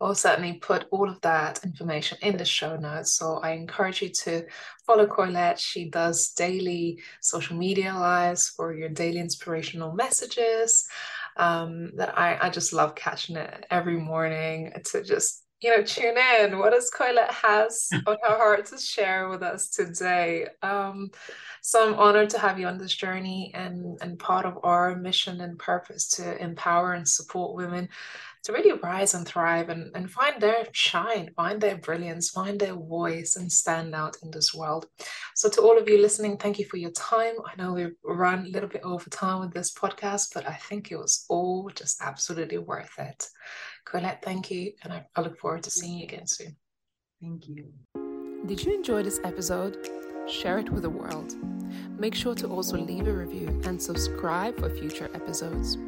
I'll 0.00 0.14
certainly 0.14 0.54
put 0.54 0.86
all 0.90 1.08
of 1.08 1.20
that 1.22 1.64
information 1.64 2.18
in 2.20 2.36
the 2.36 2.44
show 2.44 2.76
notes. 2.76 3.12
So 3.12 3.38
I 3.42 3.52
encourage 3.52 4.02
you 4.02 4.10
to 4.10 4.44
follow 4.86 5.06
Coylette. 5.06 5.58
She 5.58 5.88
does 5.88 6.30
daily 6.30 7.00
social 7.22 7.56
media 7.56 7.94
lives 7.94 8.48
for 8.48 8.74
your 8.74 8.90
daily 8.90 9.20
inspirational 9.20 9.94
messages. 9.94 10.86
Um, 11.38 11.90
that 11.96 12.18
I, 12.18 12.38
I 12.40 12.50
just 12.50 12.72
love 12.72 12.94
catching 12.94 13.36
it 13.36 13.66
every 13.70 13.98
morning 13.98 14.72
to 14.86 15.02
just 15.02 15.46
you 15.60 15.74
know, 15.74 15.82
tune 15.82 16.16
in. 16.40 16.58
What 16.58 16.72
does 16.72 16.90
Coylette 16.90 17.30
has 17.30 17.88
on 18.06 18.16
her 18.22 18.36
heart 18.36 18.66
to 18.66 18.78
share 18.78 19.28
with 19.28 19.42
us 19.42 19.70
today? 19.70 20.46
Um, 20.62 21.10
so 21.62 21.88
I'm 21.88 21.98
honored 21.98 22.30
to 22.30 22.38
have 22.38 22.58
you 22.58 22.66
on 22.66 22.78
this 22.78 22.94
journey 22.94 23.52
and, 23.54 23.98
and 24.02 24.18
part 24.18 24.44
of 24.44 24.58
our 24.62 24.94
mission 24.96 25.40
and 25.40 25.58
purpose 25.58 26.08
to 26.10 26.40
empower 26.42 26.92
and 26.92 27.08
support 27.08 27.56
women 27.56 27.88
to 28.46 28.52
really 28.52 28.78
rise 28.80 29.14
and 29.14 29.26
thrive 29.26 29.68
and, 29.70 29.90
and 29.96 30.08
find 30.08 30.40
their 30.40 30.66
shine, 30.70 31.30
find 31.34 31.60
their 31.60 31.76
brilliance, 31.78 32.30
find 32.30 32.60
their 32.60 32.74
voice, 32.74 33.34
and 33.34 33.50
stand 33.50 33.92
out 33.92 34.16
in 34.22 34.30
this 34.30 34.54
world. 34.54 34.86
So, 35.34 35.48
to 35.48 35.60
all 35.62 35.76
of 35.76 35.88
you 35.88 36.00
listening, 36.00 36.36
thank 36.36 36.60
you 36.60 36.64
for 36.64 36.76
your 36.76 36.92
time. 36.92 37.34
I 37.44 37.60
know 37.60 37.72
we've 37.72 37.96
run 38.04 38.46
a 38.46 38.48
little 38.48 38.68
bit 38.68 38.82
over 38.84 39.10
time 39.10 39.40
with 39.40 39.52
this 39.52 39.74
podcast, 39.74 40.28
but 40.32 40.48
I 40.48 40.54
think 40.54 40.92
it 40.92 40.96
was 40.96 41.26
all 41.28 41.68
just 41.74 42.00
absolutely 42.00 42.58
worth 42.58 42.96
it. 42.98 43.28
Coylette, 43.84 44.22
thank 44.22 44.48
you. 44.52 44.72
And 44.84 44.92
I, 44.92 45.04
I 45.16 45.22
look 45.22 45.38
forward 45.38 45.64
to 45.64 45.70
seeing 45.70 45.98
you 45.98 46.04
again 46.04 46.28
soon. 46.28 46.56
Thank 47.20 47.48
you. 47.48 47.72
Did 48.46 48.64
you 48.64 48.74
enjoy 48.74 49.02
this 49.02 49.20
episode? 49.24 49.90
Share 50.28 50.58
it 50.58 50.70
with 50.70 50.82
the 50.82 50.90
world. 50.90 51.34
Make 51.98 52.14
sure 52.14 52.36
to 52.36 52.46
also 52.46 52.76
leave 52.76 53.08
a 53.08 53.12
review 53.12 53.60
and 53.64 53.82
subscribe 53.82 54.56
for 54.60 54.70
future 54.70 55.10
episodes. 55.14 55.78